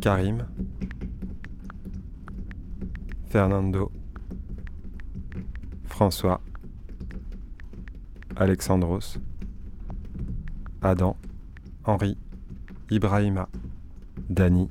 Karim, 0.00 0.46
Fernando, 3.28 3.92
François, 5.84 6.40
Alexandros, 8.36 9.18
Adam, 10.82 11.14
Henri, 11.84 12.16
Ibrahima, 12.90 13.46
Dani, 14.28 14.70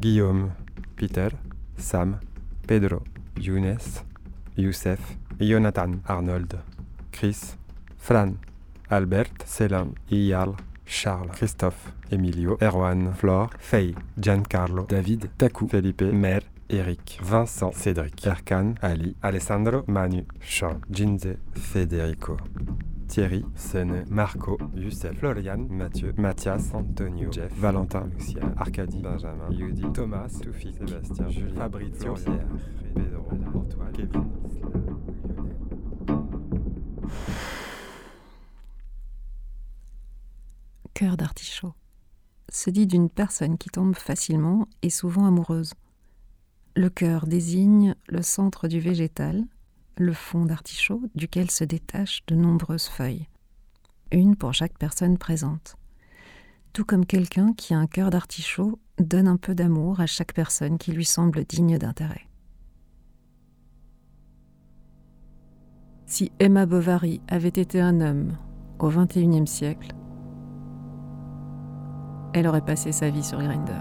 Guillaume, 0.00 0.52
Peter, 0.96 1.30
Sam, 1.76 2.18
Pedro, 2.66 3.02
Younes, 3.36 4.02
Youssef, 4.56 5.00
Jonathan, 5.38 6.02
Arnold, 6.08 6.58
Chris, 7.12 7.56
Fran, 7.98 8.38
Albert, 8.88 9.44
Selam, 9.44 9.92
Iyal, 10.10 10.56
Charles, 10.86 11.36
Christophe, 11.36 11.92
Emilio, 12.12 12.56
Erwan, 12.60 13.14
Flore, 13.14 13.48
Faye, 13.58 13.94
Giancarlo, 14.16 14.84
David, 14.88 15.30
Taku, 15.36 15.66
Felipe, 15.66 16.02
Mer, 16.12 16.42
Eric, 16.68 17.18
Vincent, 17.22 17.72
Cédric, 17.72 18.26
Erkan, 18.26 18.74
Ali, 18.82 19.16
Alessandro, 19.22 19.84
Manu, 19.88 20.24
Sean, 20.40 20.80
Ginze, 20.90 21.38
Federico, 21.54 22.36
Thierry, 23.08 23.44
Sene, 23.54 24.04
Marco, 24.08 24.58
Youssef, 24.74 25.16
Florian, 25.18 25.66
Mathieu, 25.70 26.12
Mathias, 26.16 26.72
Antonio, 26.74 27.30
Jeff, 27.30 27.52
Valentin, 27.54 28.08
Lucien, 28.12 28.54
Arcadie, 28.56 29.02
Benjamin, 29.02 29.50
Yudi, 29.50 29.90
Thomas, 29.92 30.28
Toufi, 30.40 30.72
Sébastien, 30.72 31.28
Julien, 31.28 31.54
Fabrizio, 31.56 32.14
Pierre, 32.14 32.46
Pedro, 32.94 33.26
Antoine, 33.54 33.92
Kevin, 33.92 34.24
Cœur 40.94 41.16
d'artichaut 41.16 41.74
se 42.52 42.70
dit 42.70 42.86
d'une 42.86 43.08
personne 43.08 43.58
qui 43.58 43.70
tombe 43.70 43.96
facilement 43.96 44.68
et 44.82 44.90
souvent 44.90 45.26
amoureuse. 45.26 45.72
Le 46.76 46.90
cœur 46.90 47.26
désigne 47.26 47.94
le 48.06 48.22
centre 48.22 48.68
du 48.68 48.78
végétal, 48.78 49.44
le 49.96 50.12
fond 50.12 50.44
d'artichaut 50.44 51.02
duquel 51.14 51.50
se 51.50 51.64
détachent 51.64 52.24
de 52.26 52.34
nombreuses 52.34 52.86
feuilles, 52.86 53.26
une 54.12 54.36
pour 54.36 54.54
chaque 54.54 54.78
personne 54.78 55.18
présente. 55.18 55.76
Tout 56.72 56.84
comme 56.84 57.04
quelqu'un 57.04 57.52
qui 57.54 57.74
a 57.74 57.78
un 57.78 57.86
cœur 57.86 58.10
d'artichaut 58.10 58.78
donne 58.98 59.28
un 59.28 59.36
peu 59.36 59.54
d'amour 59.54 60.00
à 60.00 60.06
chaque 60.06 60.32
personne 60.32 60.78
qui 60.78 60.92
lui 60.92 61.04
semble 61.04 61.44
digne 61.44 61.78
d'intérêt. 61.78 62.28
Si 66.06 66.30
Emma 66.38 66.66
Bovary 66.66 67.22
avait 67.28 67.48
été 67.48 67.80
un 67.80 68.00
homme 68.02 68.36
au 68.78 68.88
XXIe 68.88 69.46
siècle, 69.46 69.94
elle 72.34 72.46
aurait 72.46 72.62
passé 72.62 72.92
sa 72.92 73.10
vie 73.10 73.22
sur 73.24 73.38
Grindr. 73.38 73.72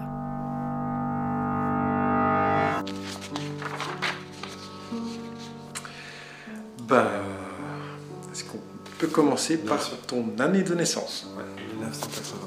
Ben, 6.87 7.07
est-ce 8.31 8.43
qu'on 8.43 8.59
peut 8.99 9.07
commencer 9.07 9.57
par 9.57 9.79
ton 10.07 10.25
année 10.39 10.63
de 10.63 10.75
naissance? 10.75 11.27
1980, 11.77 12.39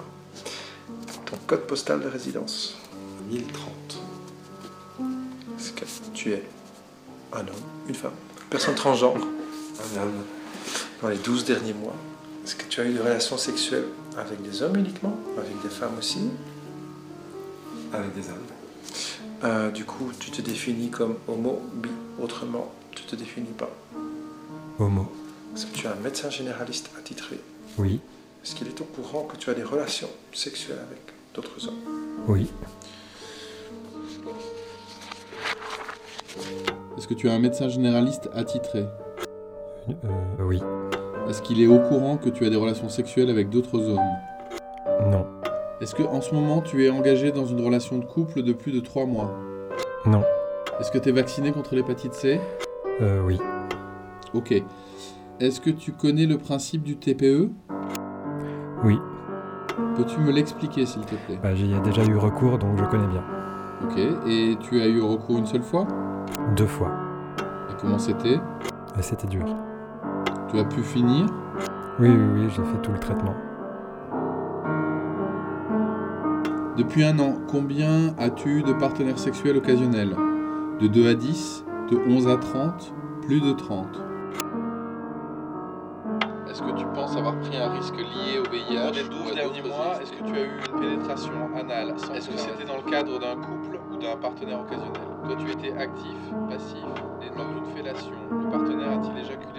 Ton 1.24 1.36
code 1.46 1.66
postal 1.66 2.00
de 2.00 2.08
résidence? 2.08 2.76
1030. 3.30 3.72
Est-ce 5.58 5.72
que 5.72 5.84
tu 6.12 6.32
es 6.32 6.44
un 7.32 7.40
homme, 7.40 7.46
une 7.88 7.94
femme, 7.94 8.12
personne 8.50 8.74
transgenre? 8.74 9.16
Un 9.16 10.02
homme, 10.02 10.24
dans 11.00 11.08
les 11.08 11.16
12 11.16 11.44
derniers 11.46 11.72
mois? 11.72 11.96
Est-ce 12.44 12.54
que 12.56 12.64
tu 12.68 12.80
as 12.80 12.84
eu 12.84 12.92
des 12.92 13.00
relations 13.00 13.38
sexuelles 13.38 13.86
avec 14.18 14.42
des 14.42 14.62
hommes 14.62 14.76
uniquement 14.76 15.16
Avec 15.38 15.60
des 15.62 15.68
femmes 15.70 15.96
aussi 15.98 16.20
avec 17.92 18.12
des 18.14 18.28
hommes. 18.28 19.44
Euh, 19.44 19.70
Du 19.70 19.84
coup, 19.84 20.10
tu 20.18 20.30
te 20.32 20.42
définis 20.42 20.90
comme 20.90 21.14
homo, 21.28 21.62
bi, 21.74 21.88
autrement, 22.20 22.72
tu 22.90 23.04
te 23.04 23.14
définis 23.14 23.52
pas. 23.56 23.70
Homo. 24.80 25.10
Est-ce 25.54 25.66
que 25.66 25.76
tu 25.76 25.86
es 25.86 25.88
un 25.88 25.94
médecin 26.02 26.28
généraliste 26.30 26.90
attitré 26.98 27.38
Oui, 27.78 28.00
Est-ce 28.42 28.56
qu'il 28.56 28.66
est 28.66 28.80
au 28.80 28.84
courant 28.84 29.22
que 29.22 29.36
tu 29.36 29.48
as 29.50 29.54
des 29.54 29.62
relations 29.62 30.08
sexuelles 30.32 30.80
avec 30.88 30.98
d'autres 31.34 31.68
hommes? 31.68 31.78
Oui, 32.26 32.50
Est-ce 36.98 37.06
que 37.06 37.14
tu 37.14 37.28
es 37.28 37.30
un 37.30 37.38
médecin 37.38 37.68
généraliste 37.68 38.28
attitré? 38.34 38.86
Euh, 39.88 39.92
oui, 40.40 40.60
Est-ce 41.28 41.42
qu'il 41.42 41.62
est 41.62 41.66
au 41.66 41.78
courant 41.78 42.16
que 42.16 42.28
tu 42.28 42.44
as 42.44 42.50
des 42.50 42.56
relations 42.56 42.88
sexuelles 42.88 43.30
avec 43.30 43.48
d'autres 43.48 43.88
hommes 43.88 45.10
non, 45.10 45.26
Est-ce 45.80 45.94
que 45.94 46.02
en 46.02 46.20
ce 46.20 46.34
moment 46.34 46.60
tu 46.60 46.84
es 46.84 46.90
engagé 46.90 47.32
dans 47.32 47.46
une 47.46 47.64
relation 47.64 47.98
de 47.98 48.04
couple 48.04 48.42
de 48.42 48.52
plus 48.52 48.72
de 48.72 48.80
3 48.80 49.06
mois 49.06 49.34
non, 50.06 50.22
Est-ce 50.80 50.90
que 50.90 50.98
tu 50.98 51.08
es 51.08 51.12
vacciné 51.12 51.50
contre 51.52 51.74
l'hépatite 51.74 52.14
C 52.14 52.40
euh, 53.00 53.22
oui, 53.24 53.38
Ok. 54.34 54.52
Est-ce 55.40 55.60
que 55.60 55.70
tu 55.70 55.92
connais 55.92 56.26
le 56.26 56.38
principe 56.38 56.82
du 56.82 56.96
TPE 56.96 57.50
oui. 58.84 58.98
Peux-tu 59.96 60.20
me 60.20 60.30
l'expliquer 60.30 60.84
s'il 60.84 61.02
te 61.02 61.14
plaît 61.14 61.38
Bah, 61.42 61.54
j'y 61.54 61.72
ai 61.72 61.80
déjà 61.80 62.04
eu 62.04 62.16
recours, 62.16 62.58
donc 62.58 62.78
je 62.78 62.84
connais 62.84 63.06
bien. 63.06 63.24
Ok. 63.82 63.98
Et 64.28 64.56
tu 64.60 64.80
as 64.80 64.86
eu 64.86 65.00
recours 65.00 65.38
une 65.38 65.46
seule 65.46 65.62
fois 65.62 65.86
Deux 66.54 66.66
fois. 66.66 66.90
Et 67.70 67.74
comment 67.80 67.98
c'était 67.98 68.38
Et 68.98 69.02
c'était 69.02 69.26
dur. 69.26 69.46
Tu 70.54 70.60
as 70.60 70.64
pu 70.64 70.84
finir 70.84 71.26
Oui, 71.98 72.08
oui, 72.10 72.26
oui, 72.32 72.42
j'ai 72.48 72.62
fait 72.62 72.80
tout 72.80 72.92
le 72.92 73.00
traitement. 73.00 73.34
Depuis 76.76 77.02
un 77.02 77.18
an, 77.18 77.38
combien 77.48 78.14
as-tu 78.18 78.62
de 78.62 78.72
partenaires 78.72 79.18
sexuels 79.18 79.56
occasionnels? 79.56 80.14
De 80.78 80.86
2 80.86 81.08
à 81.08 81.14
10 81.14 81.64
De 81.90 81.96
11 82.08 82.28
à 82.28 82.36
30 82.36 82.94
Plus 83.22 83.40
de 83.40 83.50
30 83.50 84.00
Est-ce 86.48 86.62
que 86.62 86.78
tu 86.78 86.86
penses 86.94 87.16
avoir 87.16 87.36
pris 87.40 87.56
un 87.56 87.70
risque 87.70 87.96
lié 87.96 88.38
au 88.38 88.48
VIH 88.48 88.78
Au 88.78 88.84
cours 88.84 88.92
des 88.92 89.02
12 89.02 89.34
derniers 89.34 89.62
mois, 89.68 90.00
est-ce 90.00 90.12
que 90.12 90.22
tu 90.22 90.36
as 90.36 90.44
eu 90.44 90.50
une 90.72 90.80
pénétration 90.80 91.32
anale 91.56 91.94
Est-ce 92.14 92.28
que 92.30 92.38
c'était 92.38 92.64
dans 92.64 92.76
le 92.76 92.88
cadre 92.88 93.18
d'un 93.18 93.34
couple 93.34 93.80
ou 93.92 93.96
d'un 93.96 94.14
partenaire 94.22 94.60
occasionnel? 94.60 95.02
Toi, 95.24 95.36
tu 95.36 95.50
étais 95.50 95.76
actif, 95.76 96.16
passif, 96.48 96.84
et 97.22 97.36
lors 97.36 97.48
d'une 97.48 97.74
fellation, 97.74 98.14
le 98.30 98.50
partenaire 98.50 98.92
a-t-il 98.92 99.18
éjaculé 99.18 99.53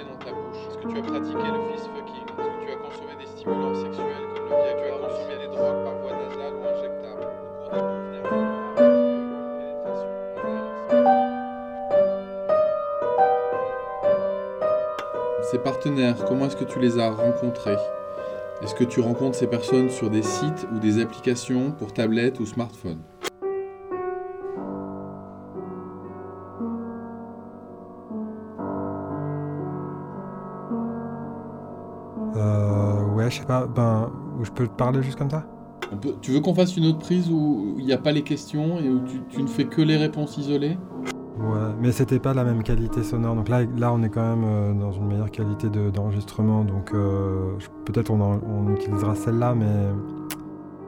que 0.86 0.92
tu 0.92 1.00
as 1.00 1.02
pratiqué 1.02 1.48
le 1.50 1.74
fist 1.74 1.88
fucking 1.96 2.26
Est-ce 2.26 2.34
que 2.36 2.66
tu 2.66 2.72
as 2.72 2.78
consommé 2.78 3.14
des 3.20 3.26
stimulants 3.26 3.76
sexuels 3.76 4.26
comme 4.36 4.46
le 4.50 4.56
Viagra 4.56 4.86
Tu 4.86 4.92
as 4.92 5.10
consommé 5.10 5.36
des 5.42 5.48
drogues 5.48 5.84
par 5.84 5.96
voie 5.98 6.14
nasale 6.14 6.54
ou 6.54 6.64
injectable 6.64 7.26
Au 7.26 7.70
cours 7.70 7.82
des 7.82 7.90
12 7.90 8.06
derniers 8.12 8.42
mois, 8.46 8.62
est-ce 8.62 8.86
que 8.86 9.18
tu 9.18 9.26
as 9.26 9.34
eu 9.34 9.42
une 9.42 9.58
pénétration 9.58 10.10
anale. 10.36 10.76
Ces 15.52 15.60
partenaires, 15.60 16.26
comment 16.28 16.46
est-ce 16.46 16.58
que 16.58 16.66
tu 16.66 16.80
les 16.80 17.00
as 17.00 17.10
rencontrés? 17.10 17.78
Est-ce 18.62 18.76
que 18.76 18.84
tu 18.84 19.00
rencontres 19.00 19.38
ces 19.38 19.48
personnes 19.48 19.90
sur 19.90 20.10
des 20.10 20.24
sites 20.24 20.68
ou 20.74 20.80
des 20.80 21.02
applications 21.02 21.72
pour 21.72 21.94
tablette 21.94 22.40
ou 22.40 22.46
smartphone 22.46 23.00
je 33.36 33.40
sais 33.42 33.46
pas, 33.46 33.68
ben, 33.68 34.12
je 34.44 34.50
peux 34.52 34.68
te 34.68 34.74
parler 34.76 35.02
juste 35.04 35.18
comme 35.18 35.30
ça? 35.30 35.46
Peut- 36.02 36.16
Tu 36.22 36.32
veux 36.32 36.40
qu'on 36.40 36.54
fasse 36.56 36.76
une 36.78 36.86
autre 36.88 37.00
prise 37.00 37.30
où 37.32 37.76
il 37.78 37.86
n'y 37.86 37.94
a 37.94 37.98
pas 37.98 38.12
les 38.12 38.24
questions 38.24 38.80
et 38.80 38.90
où 38.90 39.00
tu, 39.06 39.22
tu 39.30 39.42
ne 39.44 39.48
fais 39.48 39.66
que 39.66 39.82
les 39.82 39.98
réponses 39.98 40.38
isolées? 40.38 40.78
Ouais, 41.40 41.74
mais 41.82 41.92
c'était 41.92 42.20
pas 42.20 42.34
la 42.34 42.44
même 42.46 42.64
qualité 42.64 43.04
sonore. 43.04 43.36
Donc 43.36 43.50
là, 43.50 43.64
là 43.78 43.92
on 43.94 44.02
est 44.04 44.10
quand 44.10 44.36
même 44.36 44.46
euh, 44.46 44.74
dans 44.74 44.92
une 44.94 45.06
meilleure 45.06 45.30
qualité 45.32 45.70
de- 45.70 45.90
d'enregistrement. 45.90 46.64
donc 46.64 46.92
euh, 46.94 47.52
peut-être 47.86 48.10
on 48.12 48.74
utilisera 48.74 49.16
celle-là, 49.16 49.54
mais 49.54 49.66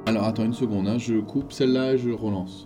Alors 0.05 0.23
attends 0.23 0.45
une 0.45 0.53
seconde, 0.53 0.87
hein, 0.87 0.97
je 0.97 1.15
coupe 1.19 1.51
celle-là 1.51 1.93
et 1.93 1.97
je 1.97 2.11
relance. 2.11 2.65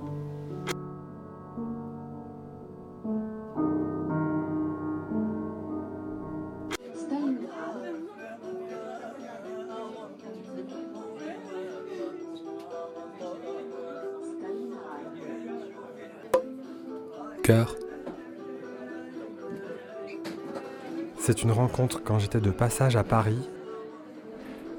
Une 21.43 21.51
rencontre 21.51 22.01
quand 22.03 22.19
j'étais 22.19 22.39
de 22.39 22.51
passage 22.51 22.95
à 22.95 23.03
Paris. 23.03 23.49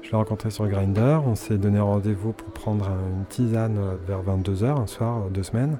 Je 0.01 0.11
l'ai 0.11 0.17
rencontré 0.17 0.49
sur 0.49 0.67
Grindr. 0.67 1.23
On 1.25 1.35
s'est 1.35 1.57
donné 1.57 1.79
rendez-vous 1.79 2.31
pour 2.31 2.49
prendre 2.51 2.87
un- 2.89 3.17
une 3.17 3.25
tisane 3.25 3.77
vers 4.07 4.21
22h 4.21 4.79
un 4.79 4.87
soir, 4.87 5.23
euh, 5.25 5.29
deux 5.29 5.43
semaines. 5.43 5.77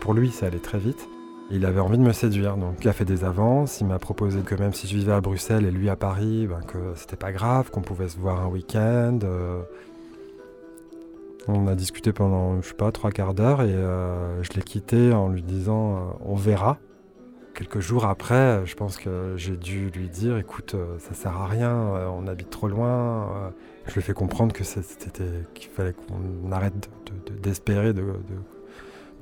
Pour 0.00 0.12
lui, 0.14 0.30
ça 0.30 0.46
allait 0.46 0.58
très 0.58 0.78
vite. 0.78 1.08
Il 1.50 1.64
avait 1.64 1.80
envie 1.80 1.96
de 1.96 2.02
me 2.02 2.12
séduire, 2.12 2.58
donc 2.58 2.74
il 2.82 2.88
a 2.88 2.92
fait 2.92 3.06
des 3.06 3.24
avances. 3.24 3.80
Il 3.80 3.86
m'a 3.86 3.98
proposé 3.98 4.40
que 4.40 4.54
même 4.54 4.74
si 4.74 4.86
je 4.86 4.94
vivais 4.96 5.12
à 5.12 5.20
Bruxelles 5.22 5.64
et 5.64 5.70
lui 5.70 5.88
à 5.88 5.96
Paris, 5.96 6.46
ben, 6.46 6.60
que 6.66 6.78
c'était 6.94 7.16
pas 7.16 7.32
grave, 7.32 7.70
qu'on 7.70 7.80
pouvait 7.80 8.08
se 8.08 8.18
voir 8.18 8.42
un 8.42 8.48
week-end. 8.48 9.18
euh. 9.22 9.62
On 11.50 11.66
a 11.66 11.74
discuté 11.74 12.12
pendant, 12.12 12.60
je 12.60 12.68
sais 12.68 12.74
pas, 12.74 12.92
trois 12.92 13.10
quarts 13.10 13.32
d'heure 13.32 13.62
et 13.62 13.72
euh, 13.72 14.42
je 14.42 14.50
l'ai 14.52 14.60
quitté 14.62 15.14
en 15.14 15.28
lui 15.30 15.42
disant 15.42 16.18
on 16.26 16.34
verra. 16.34 16.76
Quelques 17.58 17.80
jours 17.80 18.04
après, 18.04 18.64
je 18.66 18.76
pense 18.76 18.96
que 18.98 19.34
j'ai 19.36 19.56
dû 19.56 19.90
lui 19.90 20.08
dire 20.08 20.38
écoute, 20.38 20.76
euh, 20.76 20.96
ça 21.00 21.12
sert 21.12 21.36
à 21.36 21.48
rien, 21.48 21.70
euh, 21.72 22.06
on 22.06 22.28
habite 22.28 22.50
trop 22.50 22.68
loin. 22.68 23.32
euh. 23.32 23.50
je 23.88 23.94
lui 23.94 23.98
ai 23.98 24.02
fait 24.04 24.12
comprendre 24.12 24.52
que 24.52 24.62
c'était 24.62 25.24
qu'il 25.54 25.68
fallait 25.68 25.92
qu'on 25.92 26.52
arrête 26.52 26.88
de- 27.06 27.32
de- 27.32 27.38
d'espérer 27.40 27.92
de, 27.92 28.02
de- 28.02 28.12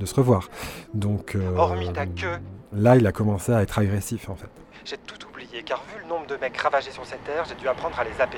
de 0.00 0.04
se 0.04 0.14
revoir. 0.14 0.50
Donc 0.92 1.34
euh, 1.34 1.56
Hormis 1.56 1.90
ta 1.94 2.04
queue. 2.04 2.36
là, 2.74 2.96
il 2.96 3.06
a 3.06 3.12
commencé 3.12 3.52
à 3.54 3.62
être 3.62 3.78
agressif 3.78 4.28
en 4.28 4.36
fait. 4.36 4.50
J'ai 4.84 4.98
tout 4.98 5.26
oublié, 5.30 5.62
car 5.62 5.82
vu 5.90 5.98
le 6.02 6.06
nombre 6.06 6.26
de 6.26 6.36
mecs 6.36 6.58
ravagés 6.58 6.90
sur 6.90 7.06
cette 7.06 7.24
terre, 7.24 7.42
j'ai 7.48 7.54
dû 7.54 7.66
apprendre 7.66 7.98
à 7.98 8.04
les 8.04 8.12
zapper. 8.12 8.36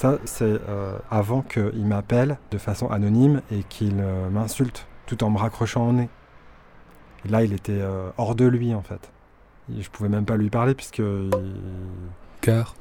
Ça, 0.02 0.18
c'est 0.26 0.60
euh, 0.68 0.98
avant 1.12 1.44
qu'il 1.44 1.86
m'appelle 1.86 2.40
de 2.50 2.58
façon 2.58 2.88
anonyme 2.90 3.44
et 3.52 3.62
qu'il 3.62 4.00
euh, 4.00 4.32
m'insulte 4.32 4.88
tout 5.06 5.24
en 5.24 5.30
me 5.30 5.38
raccrochant 5.38 5.88
au 5.88 5.92
nez. 5.92 6.10
Et 7.24 7.28
là, 7.28 7.44
il 7.44 7.54
était 7.54 7.80
euh, 7.80 8.10
hors 8.18 8.34
de 8.34 8.46
lui, 8.46 8.74
en 8.74 8.82
fait. 8.82 9.12
Et 9.72 9.84
je 9.84 9.92
pouvais 9.92 10.10
même 10.10 10.26
pas 10.26 10.38
lui 10.38 10.50
parler 10.50 10.74
puisque... 10.74 10.98
il- 10.98 11.30
Car 12.42 12.74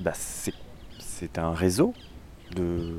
Bah, 0.00 0.12
c'est, 0.14 0.54
c'est 0.98 1.38
un 1.38 1.52
réseau 1.52 1.94
de. 2.54 2.94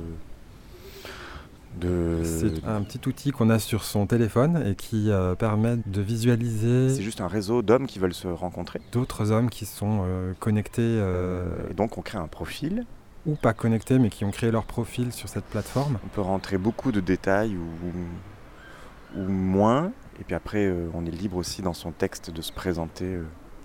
De. 1.79 2.21
C'est 2.23 2.65
un 2.67 2.81
petit 2.81 2.99
outil 3.07 3.31
qu'on 3.31 3.49
a 3.49 3.59
sur 3.59 3.83
son 3.83 4.05
téléphone 4.07 4.63
et 4.65 4.75
qui 4.75 5.09
euh, 5.09 5.35
permet 5.35 5.77
de 5.85 6.01
visualiser 6.01 6.89
C'est 6.89 7.01
juste 7.01 7.21
un 7.21 7.27
réseau 7.27 7.61
d'hommes 7.61 7.87
qui 7.87 7.99
veulent 7.99 8.13
se 8.13 8.27
rencontrer. 8.27 8.81
d'autres 8.91 9.31
hommes 9.31 9.49
qui 9.49 9.65
sont 9.65 10.03
euh, 10.05 10.33
connectés 10.39 10.81
euh, 10.81 11.45
Et 11.69 11.73
donc, 11.73 11.97
on 11.97 12.01
crée 12.01 12.17
un 12.17 12.27
profil. 12.27 12.85
ou 13.25 13.35
pas 13.35 13.53
connectés 13.53 13.99
mais 13.99 14.09
qui 14.09 14.25
ont 14.25 14.31
créé 14.31 14.51
leur 14.51 14.65
profil 14.65 15.11
sur 15.11 15.29
cette 15.29 15.45
plateforme. 15.45 15.97
On 16.05 16.09
peut 16.09 16.21
rentrer 16.21 16.57
beaucoup 16.57 16.91
de 16.91 16.99
détails 16.99 17.55
ou, 17.55 19.19
ou 19.19 19.23
moins. 19.23 19.91
Et 20.19 20.23
puis 20.23 20.35
après, 20.35 20.71
on 20.93 21.05
est 21.05 21.11
libre 21.11 21.37
aussi 21.37 21.61
dans 21.61 21.73
son 21.73 21.91
texte 21.91 22.29
de 22.31 22.41
se 22.41 22.51
présenter 22.51 23.17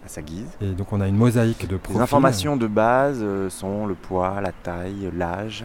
à 0.04 0.08
sa 0.08 0.22
guise. 0.22 0.48
Et 0.62 0.72
donc 0.72 0.92
on 0.92 1.00
a 1.00 1.08
une 1.08 1.16
mosaïque 1.16 1.68
de 1.68 1.76
profils, 1.76 1.98
Les 1.98 2.02
informations 2.02 2.56
de 2.56 2.66
base 2.66 3.22
sont 3.48 3.86
le 3.86 3.94
poids, 3.94 4.40
la 4.40 4.52
taille, 4.52 5.10
l'âge. 5.14 5.64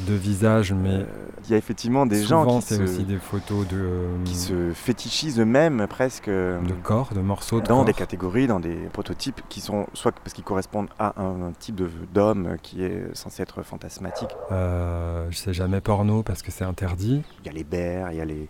De 0.00 0.14
visages, 0.14 0.72
mais 0.72 0.90
Euh, 1.00 1.04
Il 1.46 1.50
y 1.50 1.54
a 1.54 1.58
effectivement 1.58 2.06
des 2.06 2.22
gens 2.22 2.46
qui 2.58 2.66
c'est 2.66 2.76
se, 2.76 2.82
aussi 2.82 3.02
des 3.04 3.18
photos 3.18 3.66
de, 3.68 3.76
euh, 3.76 4.24
qui 4.24 4.34
se 4.34 4.72
fétichisent 4.72 5.38
eux-mêmes 5.38 5.86
presque 5.88 6.28
euh, 6.28 6.58
de 6.62 6.72
corps, 6.72 7.12
de 7.14 7.20
morceaux 7.20 7.60
de 7.60 7.66
dans 7.66 7.76
corps. 7.76 7.84
des 7.84 7.92
catégories, 7.92 8.46
dans 8.46 8.60
des 8.60 8.76
prototypes 8.92 9.42
qui 9.50 9.60
sont 9.60 9.86
soit 9.92 10.12
parce 10.12 10.32
qu'ils 10.32 10.42
correspondent 10.44 10.88
à 10.98 11.20
un, 11.22 11.42
un 11.42 11.52
type 11.52 11.74
de- 11.76 11.90
d'homme 12.14 12.56
qui 12.62 12.82
est 12.82 13.14
censé 13.14 13.42
être 13.42 13.62
fantasmatique. 13.62 14.30
Euh, 14.52 15.26
je 15.30 15.36
sais 15.36 15.52
jamais 15.52 15.80
porno 15.82 16.22
parce 16.22 16.42
que 16.42 16.50
c'est 16.50 16.64
interdit. 16.64 17.22
Il 17.42 17.46
y 17.46 17.50
a 17.50 17.52
les 17.52 17.64
bears, 17.64 18.10
il 18.12 18.16
y 18.18 18.20
a 18.20 18.24
les, 18.24 18.48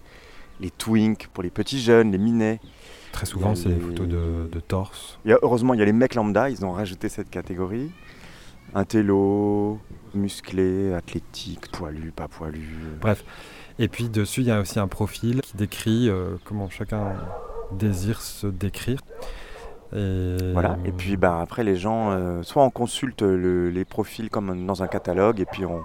les 0.60 0.70
twinks 0.70 1.28
pour 1.32 1.42
les 1.42 1.50
petits 1.50 1.80
jeunes, 1.80 2.12
les 2.12 2.18
minets. 2.18 2.60
Très 3.12 3.26
souvent, 3.26 3.54
c'est 3.54 3.68
des 3.70 3.80
photos 3.80 4.08
de, 4.08 4.48
de 4.50 4.60
torse. 4.60 5.18
Il 5.24 5.30
y 5.30 5.34
a, 5.34 5.38
heureusement, 5.42 5.74
il 5.74 5.78
y 5.80 5.82
a 5.82 5.86
les 5.86 5.92
mecs 5.92 6.14
lambda, 6.14 6.48
ils 6.50 6.64
ont 6.64 6.72
rajouté 6.72 7.08
cette 7.08 7.30
catégorie. 7.30 7.90
Un 8.74 8.84
télo, 8.84 9.78
musclé, 10.14 10.92
athlétique, 10.94 11.70
poilu, 11.70 12.10
pas 12.10 12.28
poilu. 12.28 12.76
Bref. 13.00 13.24
Et 13.78 13.88
puis 13.88 14.08
dessus, 14.08 14.40
il 14.42 14.46
y 14.46 14.50
a 14.50 14.60
aussi 14.60 14.78
un 14.78 14.88
profil 14.88 15.40
qui 15.42 15.56
décrit 15.56 16.08
euh, 16.08 16.36
comment 16.44 16.68
chacun 16.70 17.14
désire 17.72 18.20
se 18.20 18.46
décrire. 18.46 19.00
Et 19.94 20.52
Voilà. 20.52 20.76
Et 20.84 20.92
puis 20.92 21.16
bah, 21.16 21.40
après, 21.40 21.62
les 21.64 21.76
gens, 21.76 22.10
euh, 22.10 22.42
soit 22.42 22.62
on 22.64 22.70
consulte 22.70 23.22
le- 23.22 23.70
les 23.70 23.84
profils 23.84 24.28
comme 24.30 24.66
dans 24.66 24.82
un 24.82 24.86
catalogue, 24.88 25.40
et 25.40 25.44
puis 25.44 25.64
on, 25.64 25.82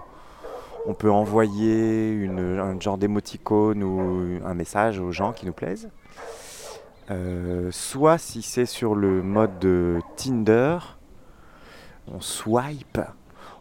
on 0.87 0.93
peut 0.93 1.11
envoyer 1.11 2.11
une, 2.11 2.39
un 2.59 2.79
genre 2.79 2.97
d'émoticône 2.97 3.83
ou 3.83 4.39
un 4.45 4.53
message 4.55 4.99
aux 4.99 5.11
gens 5.11 5.31
qui 5.31 5.45
nous 5.45 5.53
plaisent. 5.53 5.89
Euh, 7.11 7.69
soit 7.71 8.17
si 8.19 8.41
c'est 8.43 8.67
sur 8.67 8.93
le 8.95 9.23
mode 9.23 9.57
de 9.59 9.99
Tinder, 10.15 10.77
on 12.11 12.21
swipe, 12.21 12.99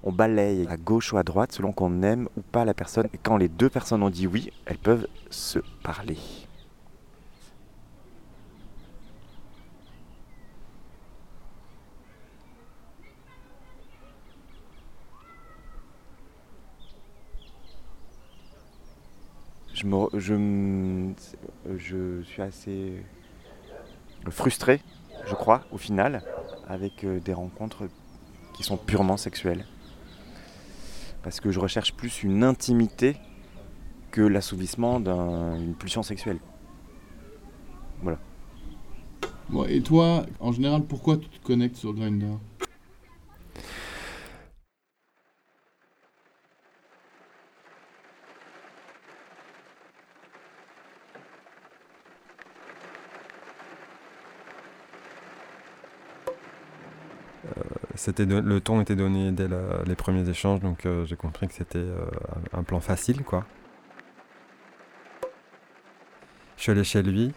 on 0.02 0.12
balaye 0.12 0.66
à 0.68 0.76
gauche 0.76 1.12
ou 1.12 1.18
à 1.18 1.22
droite 1.22 1.52
selon 1.52 1.72
qu'on 1.72 2.02
aime 2.02 2.28
ou 2.36 2.40
pas 2.40 2.64
la 2.64 2.74
personne. 2.74 3.08
Et 3.12 3.18
quand 3.18 3.36
les 3.36 3.48
deux 3.48 3.70
personnes 3.70 4.02
ont 4.02 4.10
dit 4.10 4.26
oui, 4.26 4.50
elles 4.66 4.78
peuvent 4.78 5.06
se 5.30 5.58
parler. 5.82 6.18
Je, 21.76 22.22
suis 22.24 22.42
assez 22.42 23.04
frustré, 24.30 24.80
je 25.26 25.34
crois, 25.34 25.62
au 25.70 25.78
final, 25.78 26.22
avec 26.68 27.04
euh, 27.04 27.20
des 27.20 27.32
rencontres 27.32 27.88
qui 28.58 28.64
sont 28.64 28.76
purement 28.76 29.16
sexuelles. 29.16 29.64
Parce 31.22 31.38
que 31.38 31.52
je 31.52 31.60
recherche 31.60 31.92
plus 31.94 32.24
une 32.24 32.42
intimité 32.42 33.16
que 34.10 34.20
l'assouvissement 34.20 34.98
d'un- 34.98 35.56
d'une 35.56 35.74
pulsion 35.76 36.02
sexuelle. 36.02 36.40
Bon, 39.48 39.64
et 39.64 39.80
toi, 39.80 40.26
en 40.40 40.50
général, 40.50 40.82
pourquoi 40.82 41.18
tu 41.18 41.28
te 41.28 41.40
connectes 41.46 41.76
sur 41.76 41.94
Grindr? 41.94 42.40
C'était 57.98 58.26
le 58.26 58.60
ton 58.60 58.80
était 58.80 58.94
donné 58.94 59.32
dès 59.32 59.48
les 59.84 59.96
premiers 59.96 60.28
échanges, 60.28 60.60
donc 60.60 60.86
euh, 60.86 61.04
j'ai 61.04 61.16
compris 61.16 61.48
que 61.48 61.54
c'était 61.54 61.78
euh, 61.78 62.06
un 62.52 62.62
plan 62.62 62.78
facile, 62.78 63.24
quoi. 63.24 63.44
Je 66.56 66.62
suis 66.62 66.70
allé 66.70 66.84
chez 66.84 67.02
lui. 67.02 67.34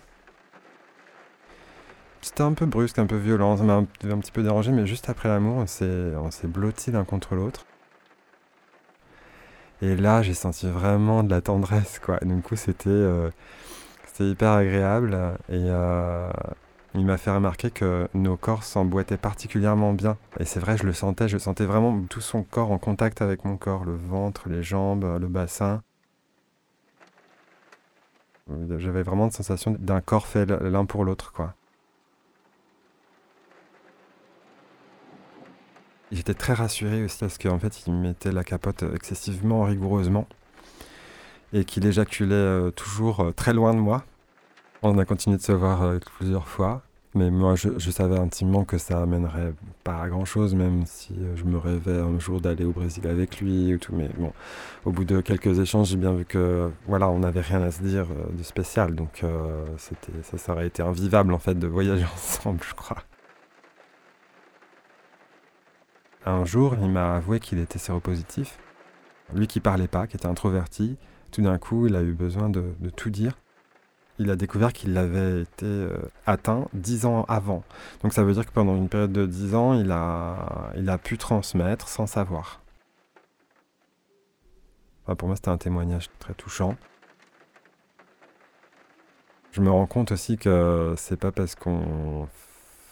C'était 2.22 2.44
un 2.44 2.54
peu 2.54 2.68
brusque, 2.68 3.00
un 3.00 3.08
peu 3.08 3.18
violent, 3.18 3.58
ça 3.58 3.64
m'a 3.64 3.74
un, 3.74 3.86
petit 3.86 4.32
peu 4.32 4.44
dérangé, 4.44 4.72
mais 4.72 4.86
juste 4.86 5.10
après 5.10 5.30
l'amour, 5.30 5.58
on 5.58 5.66
s'est 5.66 6.48
blottis 6.48 6.92
l'un 6.92 7.06
contre 7.06 7.34
l'autre. 7.34 7.66
Et 9.82 9.96
là, 9.96 10.22
j'ai 10.22 10.36
senti 10.36 10.68
vraiment 10.70 11.24
de 11.24 11.32
la 11.32 11.42
tendresse, 11.42 11.98
quoi. 11.98 12.20
Et 12.22 12.26
du 12.28 12.40
coup, 12.44 12.56
c'était 12.56 12.92
euh, 12.92 13.32
hyper 14.20 14.52
agréable. 14.52 15.18
Et 15.50 15.72
il 16.94 17.06
m'a 17.06 17.18
fait 17.18 17.32
remarquer 17.32 17.72
que 17.72 18.08
nos 18.14 18.38
corps 18.38 18.64
s'emboîtaient 18.64 19.18
particulièrement 19.18 19.94
bien. 19.94 20.18
Et 20.40 20.46
c'est 20.46 20.60
vrai, 20.60 20.78
je 20.78 20.84
le 20.84 20.94
sentais, 20.94 21.30
je 21.30 21.38
sentais 21.38 21.66
vraiment 21.66 22.02
tout 22.10 22.22
son 22.22 22.44
corps 22.44 22.72
en 22.72 22.78
contact 22.78 23.22
avec 23.22 23.46
mon 23.46 23.58
corps, 23.58 23.86
le 23.86 23.96
ventre, 23.96 24.50
les 24.50 24.64
jambes, 24.64 25.18
le 25.20 25.28
bassin. 25.28 25.82
J'avais 28.78 29.04
vraiment 29.04 29.26
une 29.26 29.32
sensation 29.32 29.76
d'un 29.80 30.02
corps 30.02 30.28
fait 30.28 30.46
l'un 30.46 30.86
pour 30.86 31.06
l'autre, 31.06 31.32
quoi. 31.32 31.54
J'étais 36.12 36.34
très 36.34 36.54
rassuré 36.54 37.04
aussi 37.04 37.20
parce 37.20 37.38
qu'en 37.38 37.58
fait, 37.58 37.88
il 37.88 37.94
mettait 37.94 38.34
la 38.34 38.44
capote 38.44 38.84
excessivement 38.94 39.64
rigoureusement 39.64 40.28
et 41.54 41.64
qu'il 41.64 41.86
éjaculait 41.86 42.36
euh, 42.36 42.72
toujours 42.72 43.22
euh, 43.22 43.32
très 43.32 43.54
loin 43.54 43.74
de 43.74 43.80
moi. 43.80 44.04
On 44.84 44.98
a 44.98 45.06
continué 45.06 45.38
de 45.38 45.44
se 45.44 45.52
voir 45.52 45.84
euh, 45.84 46.00
plusieurs 46.18 46.48
fois, 46.48 46.82
mais 47.14 47.30
moi, 47.30 47.54
je, 47.54 47.92
savais 47.92 48.18
intimement 48.18 48.66
que 48.66 48.80
ça 48.80 49.00
amènerait 49.04 49.54
pas 49.84 50.02
à 50.02 50.10
grand 50.10 50.26
chose, 50.26 50.56
même 50.56 50.88
si 50.88 51.14
euh, 51.20 51.36
je 51.36 51.44
me 51.44 51.60
rêvais 51.60 52.00
un 52.00 52.18
jour 52.18 52.42
d'aller 52.42 52.66
au 52.66 52.72
Brésil 52.72 53.06
avec 53.06 53.40
lui 53.40 53.76
ou 53.76 53.78
tout. 53.78 53.94
Mais 53.96 54.10
bon, 54.18 54.34
au 54.86 54.92
bout 54.92 55.06
de 55.06 55.22
quelques 55.22 55.60
échanges, 55.60 55.90
j'ai 55.90 55.98
bien 55.98 56.14
vu 56.14 56.26
que 56.26 56.72
voilà, 56.88 57.10
on 57.10 57.20
n'avait 57.20 57.42
rien 57.42 57.62
à 57.62 57.70
se 57.70 57.84
dire 57.84 58.08
euh, 58.10 58.36
de 58.36 58.42
spécial, 58.42 58.96
donc 58.96 59.24
c'était 59.78 60.12
ça, 60.24 60.40
ça 60.40 60.54
aurait 60.54 60.66
été 60.68 60.82
invivable 60.82 61.32
en 61.34 61.40
fait 61.40 61.54
de 61.60 61.68
voyager 61.68 62.06
ensemble, 62.16 62.62
je 62.68 62.74
crois. 62.74 63.04
Un 66.26 66.44
jour, 66.46 66.76
il 66.82 66.90
m'a 66.90 67.16
avoué 67.16 67.40
qu'il 67.40 67.60
était 67.60 67.80
séropositif. 67.80 68.58
Lui 69.36 69.46
qui 69.46 69.60
parlait 69.60 69.88
pas, 69.88 70.08
qui 70.08 70.18
était 70.18 70.26
introverti, 70.26 70.98
tout 71.32 71.44
d'un 71.44 71.60
coup, 71.60 71.86
il 71.86 71.96
a 71.96 72.02
eu 72.02 72.14
besoin 72.14 72.50
de 72.50 72.74
tout 72.96 73.12
dire. 73.12 73.38
Il 74.22 74.30
a 74.30 74.36
découvert 74.36 74.74
qu'il 74.74 74.98
avait 74.98 75.42
été 75.42 75.66
euh, 75.66 75.98
atteint 76.26 76.68
dix 76.74 77.06
ans 77.06 77.26
avant. 77.28 77.64
Donc 78.04 78.14
ça 78.14 78.24
veut 78.24 78.34
dire 78.34 78.46
que 78.46 78.52
pendant 78.52 78.76
une 78.76 78.90
période 78.90 79.12
de 79.12 79.26
dix 79.26 79.56
ans, 79.56 79.74
il 79.74 79.92
a, 79.92 80.98
pu 80.98 81.18
transmettre 81.18 81.88
sans 81.88 82.08
savoir. 82.08 82.62
Enfin, 85.04 85.16
pour 85.16 85.28
moi, 85.28 85.36
c'était 85.36 85.50
un 85.50 85.58
témoignage 85.58 86.10
très 86.20 86.34
touchant. 86.34 86.76
Je 89.52 89.62
me 89.62 89.70
rends 89.70 89.88
compte 89.88 90.12
aussi 90.12 90.38
que 90.38 90.94
c'est 90.98 91.20
pas 91.20 91.32
parce 91.32 91.56
qu'on 91.56 92.28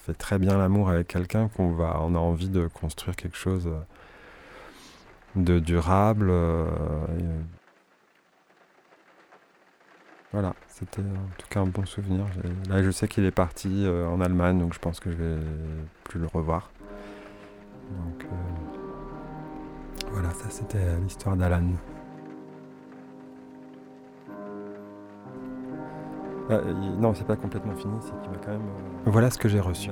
fait 0.04 0.14
très 0.14 0.38
bien 0.38 0.58
l'amour 0.58 0.90
avec 0.90 1.08
quelqu'un 1.08 1.48
qu'on 1.48 1.72
va, 1.72 2.00
on 2.02 2.14
a 2.14 2.18
envie 2.18 2.48
de 2.48 2.66
construire 2.66 3.16
quelque 3.16 3.36
chose 3.36 3.70
de 5.36 5.58
durable. 5.58 6.28
euh, 6.30 6.66
Voilà, 10.32 10.54
c'était 10.68 11.00
en 11.02 11.28
tout 11.38 11.46
cas 11.50 11.60
un 11.60 11.66
bon 11.66 11.84
souvenir. 11.84 12.24
Là, 12.68 12.82
je 12.82 12.90
sais 12.92 13.08
qu'il 13.08 13.24
est 13.24 13.32
parti 13.32 13.84
euh, 13.84 14.06
en 14.08 14.20
Allemagne, 14.20 14.60
donc 14.60 14.72
je 14.74 14.78
pense 14.78 15.00
que 15.00 15.10
je 15.10 15.16
vais 15.16 15.36
plus 16.04 16.20
le 16.20 16.26
revoir. 16.26 16.70
Donc 17.90 18.24
euh, 18.24 18.26
voilà, 20.12 20.30
ça 20.30 20.48
c'était 20.48 20.78
l'histoire 21.02 21.36
d'Alan. 21.36 21.64
Ah, 26.48 26.60
il- 26.68 27.00
non, 27.00 27.12
c'est 27.14 27.26
pas 27.26 27.36
complètement 27.36 27.74
fini, 27.76 27.94
c'est 28.00 28.12
qu'il 28.22 28.30
m'a 28.30 28.38
quand 28.38 28.52
même. 28.52 28.60
euh, 28.60 29.10
Voilà 29.10 29.30
ce 29.30 29.38
que 29.38 29.48
j'ai 29.48 29.60
reçu. 29.60 29.90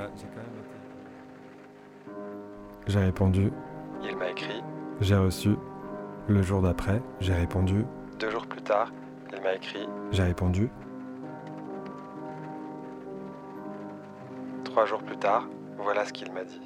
J'ai 2.86 3.00
répondu, 3.00 3.52
Il 4.02 4.16
m'a 4.16 4.30
écrit. 4.30 4.62
j'ai 5.00 5.16
reçu. 5.16 5.56
Le 6.28 6.42
jour 6.42 6.62
d'après, 6.62 7.00
j'ai 7.20 7.34
répondu, 7.34 7.84
Deux 8.18 8.30
jours 8.30 8.46
plus 8.46 8.60
tard, 8.62 8.92
il 9.36 9.42
m'a 9.42 9.54
écrit. 9.54 9.88
j'ai 10.10 10.22
répondu. 10.22 10.70
Trois 14.64 14.84
jours 14.86 15.02
plus 15.02 15.16
tard, 15.16 15.46
voilà 15.78 16.04
ce 16.04 16.12
qu'il 16.12 16.30
m'a 16.32 16.44
dit. 16.44 16.60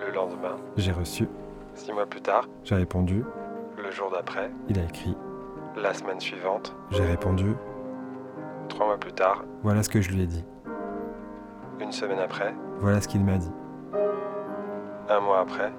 Le 0.00 0.12
lendemain, 0.12 0.56
J'ai 0.76 0.92
reçu, 0.92 1.28
six 1.74 1.92
mois 1.92 2.06
plus 2.06 2.20
tard, 2.20 2.48
j'ai 2.64 2.74
répondu, 2.74 3.24
le 3.82 3.90
jour 3.90 4.10
d'après, 4.10 4.50
il 4.68 4.78
a 4.78 4.84
écrit, 4.84 5.16
la 5.76 5.94
semaine 5.94 6.20
suivante, 6.20 6.74
j'ai 6.90 7.04
répondu, 7.04 7.54
trois 8.68 8.86
mois 8.86 8.98
plus 8.98 9.12
tard, 9.12 9.44
voilà 9.62 9.82
ce 9.82 9.88
que 9.88 10.00
je 10.00 10.10
lui 10.10 10.22
ai 10.22 10.26
dit, 10.26 10.44
une 11.80 11.92
semaine 11.92 12.18
après, 12.18 12.54
voilà 12.80 13.00
ce 13.00 13.08
qu'il 13.08 13.24
m'a 13.24 13.36
dit. 13.38 13.50
un 15.08 15.20
mois 15.20 15.40
après, 15.40 15.72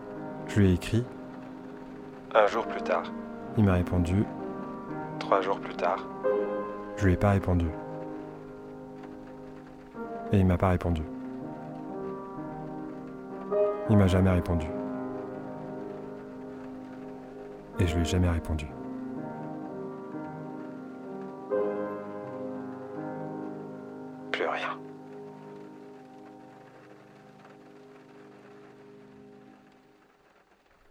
Je 0.48 0.60
lui 0.60 0.70
ai 0.72 0.74
écrit, 0.74 1.06
un 2.36 2.48
jour 2.48 2.66
plus 2.66 2.82
tard, 2.82 3.04
il 3.58 3.64
m'a 3.64 3.74
répondu, 3.74 4.24
trois 5.20 5.42
jours 5.42 5.60
plus 5.60 5.76
tard, 5.76 6.06
je 6.98 7.06
lui 7.06 7.14
ai 7.14 7.18
pas 7.18 7.32
répondu. 7.32 7.68
Et 10.32 10.40
il 10.40 10.46
m'a 10.46 10.58
pas 10.58 10.70
répondu. 10.70 11.04
Il 13.90 13.98
m'a 13.98 14.08
jamais 14.08 14.32
répondu. 14.32 14.66
Et 17.80 17.86
je 17.86 17.96
lui 17.96 18.02
ai 18.02 18.06
jamais 18.06 18.30
répondu. 18.30 18.68
plus 24.32 24.48
rien. 24.48 24.80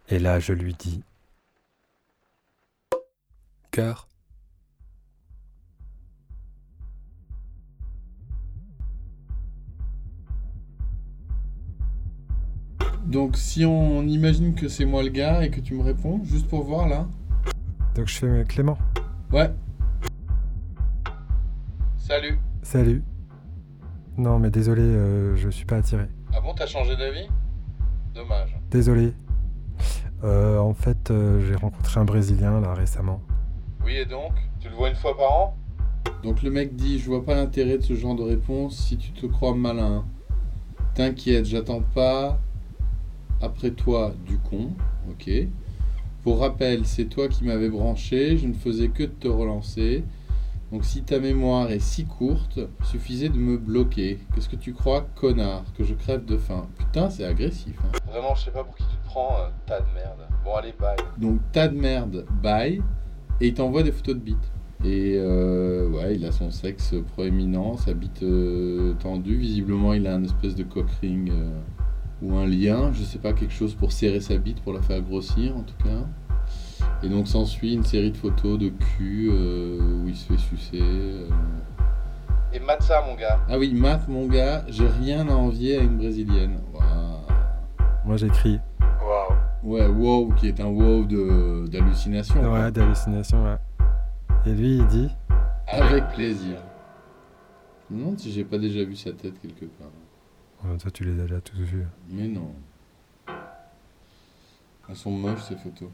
Et 0.09 0.19
là, 0.19 0.39
je 0.39 0.53
lui 0.53 0.73
dis, 0.73 1.03
car, 3.73 4.07
Donc 13.05 13.35
si 13.37 13.65
on 13.65 14.03
imagine 14.03 14.55
que 14.55 14.67
c'est 14.67 14.85
moi 14.85 15.03
le 15.03 15.09
gars 15.09 15.43
et 15.43 15.49
que 15.51 15.59
tu 15.59 15.73
me 15.75 15.83
réponds, 15.83 16.21
juste 16.23 16.47
pour 16.47 16.63
voir 16.63 16.87
là. 16.87 17.05
donc 17.95 18.07
je 18.07 18.15
fais 18.17 18.45
Clément, 18.47 18.77
Ouais. 19.31 19.51
Salut. 21.97 22.37
salut. 22.61 23.03
Non, 24.17 24.37
mais 24.39 24.49
désolé, 24.51 24.81
euh, 24.83 25.35
je 25.35 25.49
suis 25.49 25.65
pas 25.65 25.77
attiré. 25.77 26.05
Ah 26.33 26.39
bon, 26.41 26.53
t'as 26.55 26.67
changé 26.67 26.95
d'avis? 26.95 27.27
Dommage. 28.13 28.55
Désolé. 28.69 29.13
Euh, 30.23 30.59
en 30.59 30.73
fait, 30.73 31.09
euh, 31.09 31.41
j'ai 31.47 31.55
rencontré 31.55 31.99
un 31.99 32.05
Brésilien 32.05 32.61
là 32.61 32.73
récemment. 32.73 33.21
Oui, 33.85 33.97
et 33.97 34.05
donc 34.05 34.31
Tu 34.59 34.69
le 34.69 34.75
vois 34.75 34.89
une 34.89 34.95
fois 34.95 35.15
par 35.17 35.31
an? 35.33 35.57
Donc 36.23 36.41
le 36.41 36.51
mec 36.51 36.75
dit 36.75 36.99
Je 36.99 37.05
vois 37.07 37.23
pas 37.25 37.35
l'intérêt 37.35 37.77
de 37.77 37.83
ce 37.83 37.93
genre 37.95 38.15
de 38.15 38.23
réponse 38.23 38.75
si 38.77 38.97
tu 38.97 39.11
te 39.11 39.25
crois 39.25 39.53
malin. 39.55 40.05
T'inquiète, 40.95 41.45
j'attends 41.45 41.81
pas 41.81 42.39
après 43.41 43.71
toi 43.71 44.13
du 44.25 44.37
con. 44.37 44.69
Ok? 45.09 45.29
Pour 46.21 46.39
rappel, 46.39 46.85
c'est 46.85 47.05
toi 47.05 47.27
qui 47.27 47.43
m'avais 47.43 47.69
branché, 47.69 48.37
je 48.37 48.47
ne 48.47 48.53
faisais 48.53 48.87
que 48.89 49.03
de 49.03 49.07
te 49.09 49.27
relancer. 49.27 50.03
Donc 50.71 50.85
si 50.85 51.03
ta 51.03 51.19
mémoire 51.19 51.69
est 51.71 51.79
si 51.79 52.05
courte, 52.05 52.59
suffisait 52.83 53.29
de 53.29 53.37
me 53.37 53.57
bloquer. 53.57 54.19
Qu'est-ce 54.33 54.49
que 54.49 54.55
tu 54.55 54.73
crois, 54.73 55.01
connard 55.15 55.63
Que 55.77 55.83
je 55.83 55.93
crève 55.93 56.25
de 56.25 56.37
faim? 56.37 56.67
Putain, 56.77 57.09
c'est 57.09 57.25
agressif. 57.25 57.75
hein. 57.83 57.97
Vraiment, 58.09 58.33
je 58.35 58.45
sais 58.45 58.51
pas 58.51 58.63
pour 58.63 58.75
qui 58.75 58.83
tu 58.83 58.95
te 58.95 59.05
prends, 59.05 59.35
euh, 59.37 59.49
tas 59.67 59.81
de 59.81 59.85
merde. 59.93 60.27
Bon, 60.45 60.55
allez, 60.55 60.73
bye. 60.79 60.95
Donc 61.17 61.39
tas 61.51 61.67
de 61.67 61.77
merde, 61.77 62.25
bye, 62.41 62.81
et 63.41 63.47
il 63.47 63.53
t'envoie 63.53 63.83
des 63.83 63.91
photos 63.91 64.15
de 64.15 64.19
bites. 64.21 64.51
Et 64.85 65.15
euh, 65.17 65.87
ouais, 65.89 66.15
il 66.15 66.25
a 66.25 66.31
son 66.31 66.51
sexe 66.51 66.93
proéminent, 67.13 67.77
sa 67.77 67.93
bite 67.93 68.21
euh, 68.23 68.93
tendue. 68.95 69.35
Visiblement, 69.35 69.93
il 69.93 70.07
a 70.07 70.15
un 70.15 70.23
espèce 70.23 70.55
de 70.55 70.63
cock 70.63 70.87
ring 71.01 71.31
euh, 71.31 71.49
ou 72.21 72.35
un 72.35 72.45
lien, 72.45 72.91
je 72.93 73.03
sais 73.03 73.17
pas, 73.19 73.31
quelque 73.33 73.53
chose 73.53 73.75
pour 73.75 73.91
serrer 73.93 74.19
sa 74.19 74.37
bite, 74.37 74.61
pour 74.61 74.73
la 74.73 74.81
faire 74.81 75.01
grossir 75.01 75.55
en 75.55 75.61
tout 75.61 75.75
cas. 75.83 76.05
Et 77.01 77.07
donc 77.09 77.27
s'ensuit 77.27 77.73
une 77.73 77.83
série 77.83 78.11
de 78.11 78.17
photos 78.17 78.59
de 78.59 78.69
cul 78.69 79.29
euh, 79.31 80.03
où 80.03 80.07
il 80.07 80.15
se 80.15 80.25
fait 80.33 80.39
sucer. 80.39 80.79
euh. 80.81 81.27
Et 82.53 82.59
mate 82.59 82.83
ça, 82.83 83.03
mon 83.07 83.15
gars. 83.15 83.39
Ah 83.49 83.57
oui, 83.57 83.73
Matt, 83.73 84.07
mon 84.07 84.27
gars, 84.27 84.63
j'ai 84.67 84.87
rien 84.87 85.27
à 85.27 85.33
envier 85.33 85.77
à 85.77 85.81
une 85.81 85.97
brésilienne. 85.97 86.59
Moi, 88.05 88.17
j'écris. 88.17 88.59
Ouais, 89.63 89.87
wow, 89.87 90.33
qui 90.33 90.47
est 90.49 90.59
un 90.59 90.65
wow 90.67 91.05
de- 91.05 91.67
d'hallucination. 91.67 92.51
Ouais, 92.51 92.71
d'hallucination, 92.71 93.43
ouais. 93.45 93.57
Et 94.45 94.53
lui, 94.53 94.77
il 94.77 94.87
dit 94.87 95.09
Avec 95.67 96.07
plaisir. 96.09 96.57
Je 97.89 97.95
me 97.95 97.99
demande 98.01 98.19
si 98.19 98.31
j'ai 98.31 98.43
pas 98.43 98.57
déjà 98.57 98.83
vu 98.83 98.95
sa 98.95 99.11
tête 99.13 99.39
quelque 99.41 99.65
part. 99.65 99.87
Oh, 100.65 100.77
Toi, 100.77 100.91
tu 100.91 101.03
les 101.05 101.19
as 101.19 101.23
déjà 101.23 101.39
tous 101.41 101.57
vus. 101.57 101.85
Mais 102.09 102.27
non. 102.27 102.53
Elles 104.89 104.95
sont 104.95 105.11
moches 105.11 105.43
ces 105.43 105.55
photos. 105.55 105.89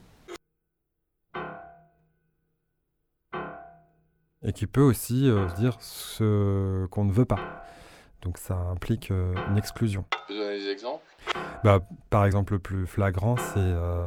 Et 4.42 4.54
qui 4.54 4.66
peut 4.68 4.82
aussi 4.82 5.30
euh, 5.30 5.48
dire 5.58 5.76
ce 5.80 6.86
qu'on 6.88 7.04
ne 7.06 7.12
veut 7.12 7.26
pas. 7.26 7.64
Donc 8.22 8.38
ça 8.38 8.56
implique 8.56 9.12
euh, 9.12 9.34
une 9.50 9.58
exclusion. 9.58 10.06
Peux 10.28 10.34
donner 10.34 10.60
des 10.60 10.70
exemples 10.70 11.04
Bah, 11.63 11.79
par 12.09 12.25
exemple, 12.25 12.53
le 12.53 12.59
plus 12.59 12.88
flagrant, 12.88 13.36
c'est 13.38 13.57
euh, 13.57 14.05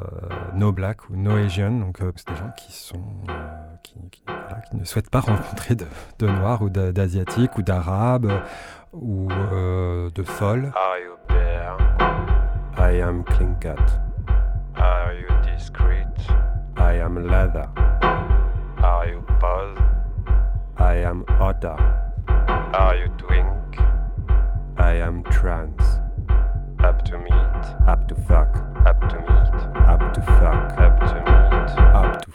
No 0.54 0.72
Black 0.72 1.10
ou 1.10 1.16
No 1.16 1.36
Asian. 1.36 1.70
Donc, 1.72 2.00
euh, 2.00 2.10
c'est 2.16 2.28
des 2.28 2.36
gens 2.36 2.50
qui 2.56 2.72
sont 2.72 3.02
euh, 3.28 3.34
qui, 3.82 3.94
qui- 4.10 4.22
voilà, 4.26 4.60
qui 4.62 4.76
ne 4.76 4.84
souhaitent 4.84 5.10
pas 5.10 5.20
rencontrer 5.26 5.74
de, 5.74 5.84
de 6.18 6.26
noirs 6.28 6.62
ou 6.62 6.70
d'a- 6.70 6.92
d'asiatiques 6.92 7.56
ou 7.58 7.62
d'arabes 7.62 8.32
ou 8.94 9.28
euh, 9.52 10.08
de 10.14 10.22
folles. 10.22 10.72
Are 10.74 10.98
you 10.98 11.12
there? 11.28 11.76
I 12.78 13.02
am 13.02 13.22
cut. 13.24 13.78
Are 14.76 15.12
you 15.12 15.28
discreet? 15.44 16.06
I 16.78 17.00
am 17.00 17.18
leather. 17.26 17.68
Are 18.82 19.06
you 19.06 19.20
pause? 19.40 19.78
I 20.78 21.04
am 21.04 21.24
otter. 21.38 21.76
Are 22.72 22.96
you 22.96 23.08
twink? 23.18 23.78
I 24.78 24.94
am 25.02 25.22
trans. 25.24 26.00
Up 26.84 27.04
to 27.06 27.18
meet? 27.18 27.64
Up 27.86 28.08
to 28.08 28.14
fuck. 28.14 28.56
Up 28.86 29.00
to 29.10 29.16
meet? 29.18 29.54
Up 29.92 30.12
to 30.14 30.20
fuck. 30.20 30.78
Up 30.78 30.98
to 31.10 31.14
meet? 31.26 31.70
Up 32.00 32.22
to 32.22 32.30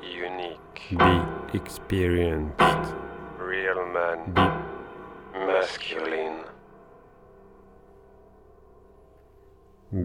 Be 0.00 0.08
unique. 0.08 0.80
be 0.98 1.56
experienced. 1.56 2.94
Real 3.38 3.84
man. 3.94 4.18
Be 4.34 4.46
Masculine. 5.38 6.40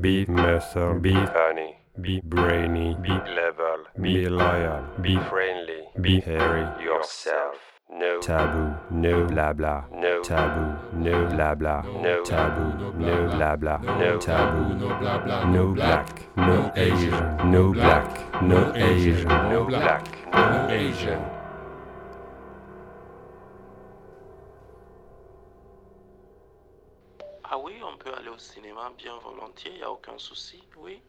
Be 0.02 0.26
muscle, 0.26 0.96
be 1.00 1.14
Funny. 1.14 1.78
be 2.02 2.20
brainy, 2.24 2.96
be 3.02 3.10
Level. 3.10 3.86
be 4.02 4.26
loyal, 4.28 4.84
Be 5.00 5.16
be 5.16 5.24
friendly. 5.30 5.84
be 6.02 6.20
hairy, 6.22 6.66
Yourself. 6.84 7.58
No. 7.90 8.20
Taboo, 8.20 8.76
no 8.92 9.26
blabla, 9.28 9.86
no. 9.92 10.22
Taboo, 10.22 10.76
no 10.94 11.28
blabla, 11.28 11.84
no. 12.02 12.24
Taboo, 12.24 12.94
no 12.98 13.30
blabla, 13.30 13.80
no. 13.84 14.18
Taboo, 14.20 14.74
no 14.76 15.00
blabla, 15.00 15.46
no 15.46 15.68
black, 15.74 16.36
no 16.36 16.72
Asian, 16.76 17.52
no 17.52 17.72
black, 17.72 18.42
no 18.42 18.74
Asian, 18.76 19.28
no 19.50 19.64
black, 19.66 20.04
no 20.32 20.68
Asian. 20.70 21.22
Ah 27.44 27.58
oui, 27.58 27.74
on 27.84 27.98
peut 27.98 28.12
aller 28.18 28.30
au 28.30 28.38
cinéma 28.38 28.92
bien 28.98 29.14
volontiers, 29.24 29.72
il 29.72 29.78
n'y 29.78 29.84
a 29.84 29.92
aucun 29.92 30.18
souci, 30.18 30.64
oui. 30.78 31.02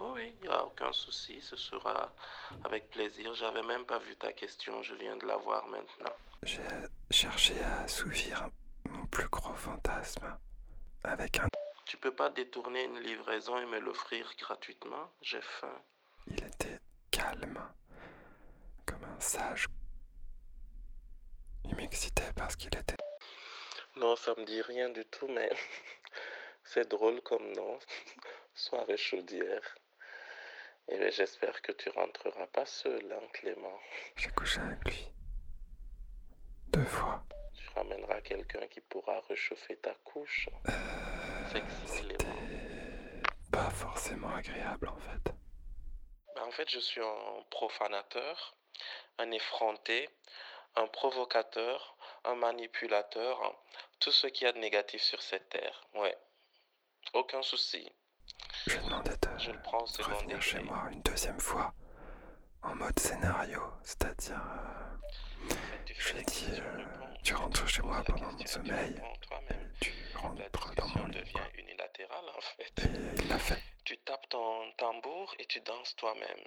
Oui, 0.00 0.06
oui, 0.14 0.34
il 0.42 0.48
n'y 0.48 0.54
a 0.54 0.64
aucun 0.64 0.92
souci, 0.92 1.40
ce 1.40 1.56
sera 1.56 2.12
avec 2.64 2.88
plaisir. 2.90 3.34
J'avais 3.34 3.62
même 3.62 3.84
pas 3.84 3.98
vu 3.98 4.16
ta 4.16 4.32
question, 4.32 4.82
je 4.82 4.94
viens 4.94 5.16
de 5.16 5.26
la 5.26 5.36
voir 5.36 5.66
maintenant. 5.66 6.12
J'ai 6.42 6.62
cherché 7.10 7.60
à 7.60 7.80
assouvir 7.82 8.48
mon 8.84 9.06
plus 9.06 9.28
gros 9.28 9.54
fantasme 9.54 10.38
avec 11.02 11.38
un... 11.40 11.48
Tu 11.84 11.96
peux 11.96 12.14
pas 12.14 12.30
détourner 12.30 12.84
une 12.84 13.00
livraison 13.00 13.58
et 13.58 13.66
me 13.66 13.80
l'offrir 13.80 14.30
gratuitement? 14.38 15.10
J'ai 15.22 15.40
faim. 15.40 15.82
Il 16.26 16.44
était 16.44 16.78
calme, 17.10 17.60
comme 18.86 19.04
un 19.04 19.20
sage. 19.20 19.66
Il 21.64 21.74
m'excitait 21.74 22.32
parce 22.36 22.54
qu'il 22.56 22.74
était... 22.76 22.96
Non, 23.96 24.14
ça 24.14 24.32
me 24.36 24.44
dit 24.44 24.62
rien 24.62 24.90
du 24.90 25.04
tout, 25.06 25.26
mais 25.28 25.50
c'est 26.64 26.88
drôle 26.88 27.20
comme 27.22 27.52
nom. 27.52 27.78
Soirée 28.54 28.96
chaudière. 28.96 29.74
Et 30.90 31.10
j'espère 31.10 31.60
que 31.60 31.72
tu 31.72 31.90
rentreras 31.90 32.46
pas 32.46 32.64
seul, 32.64 33.12
hein, 33.12 33.26
Clément. 33.32 33.78
J'ai 34.16 34.30
couché 34.30 34.60
avec 34.60 34.84
lui. 34.84 35.08
Deux 36.68 36.84
fois. 36.84 37.22
Tu 37.54 37.68
ramèneras 37.74 38.20
quelqu'un 38.22 38.66
qui 38.68 38.80
pourra 38.80 39.20
réchauffer 39.28 39.76
ta 39.76 39.94
couche. 40.04 40.48
Sexy, 41.52 42.02
Clément. 42.02 42.34
Pas 43.52 43.70
forcément 43.70 44.34
agréable 44.34 44.88
en 44.88 44.96
fait. 44.96 45.32
Ben, 46.34 46.42
en 46.44 46.50
fait, 46.50 46.70
je 46.70 46.78
suis 46.78 47.00
un 47.00 47.42
profanateur, 47.50 48.56
un 49.18 49.30
effronté, 49.30 50.08
un 50.76 50.86
provocateur, 50.86 51.96
un 52.24 52.34
manipulateur, 52.34 53.42
hein. 53.42 53.52
tout 54.00 54.12
ce 54.12 54.26
qu'il 54.26 54.46
y 54.46 54.48
a 54.48 54.52
de 54.52 54.58
négatif 54.58 55.02
sur 55.02 55.20
cette 55.22 55.48
terre. 55.48 55.86
Ouais. 55.94 56.16
Aucun 57.14 57.42
souci. 57.42 57.90
Je 58.66 58.76
demandais 58.78 59.16
de 59.16 59.17
Je 59.38 59.50
le 59.52 59.58
prends 59.62 59.84
revenir 59.84 60.40
chez 60.42 60.58
moi 60.60 60.88
une 60.90 61.00
deuxième 61.02 61.38
fois, 61.40 61.72
en 62.62 62.74
mode 62.74 62.98
scénario, 62.98 63.62
c'est-à-dire... 63.82 64.40
euh, 65.50 65.54
Tu 65.86 65.94
je 65.98 66.12
lui 66.14 66.20
ai 66.20 66.24
dit, 66.24 66.46
euh, 66.60 66.84
tu 67.22 67.34
rentres 67.34 67.66
chez 67.68 67.82
moi 67.82 68.02
pendant 68.04 68.32
mon 68.32 68.46
sommeil, 68.46 69.00
toi-même. 69.22 69.72
tu 69.80 69.92
rentres 70.16 70.74
dans 70.74 70.88
mon 70.88 71.06
lit. 71.06 71.18
devient 71.20 71.48
unilatérale 71.58 72.24
en 72.36 72.40
fait. 72.40 72.84
Et 72.84 73.22
il 73.22 73.28
l'a 73.28 73.38
fait. 73.38 73.62
Tu 73.84 73.96
tapes 73.98 74.28
ton 74.28 74.72
tambour 74.76 75.34
et 75.38 75.46
tu 75.46 75.60
danses 75.60 75.94
toi-même. 75.96 76.44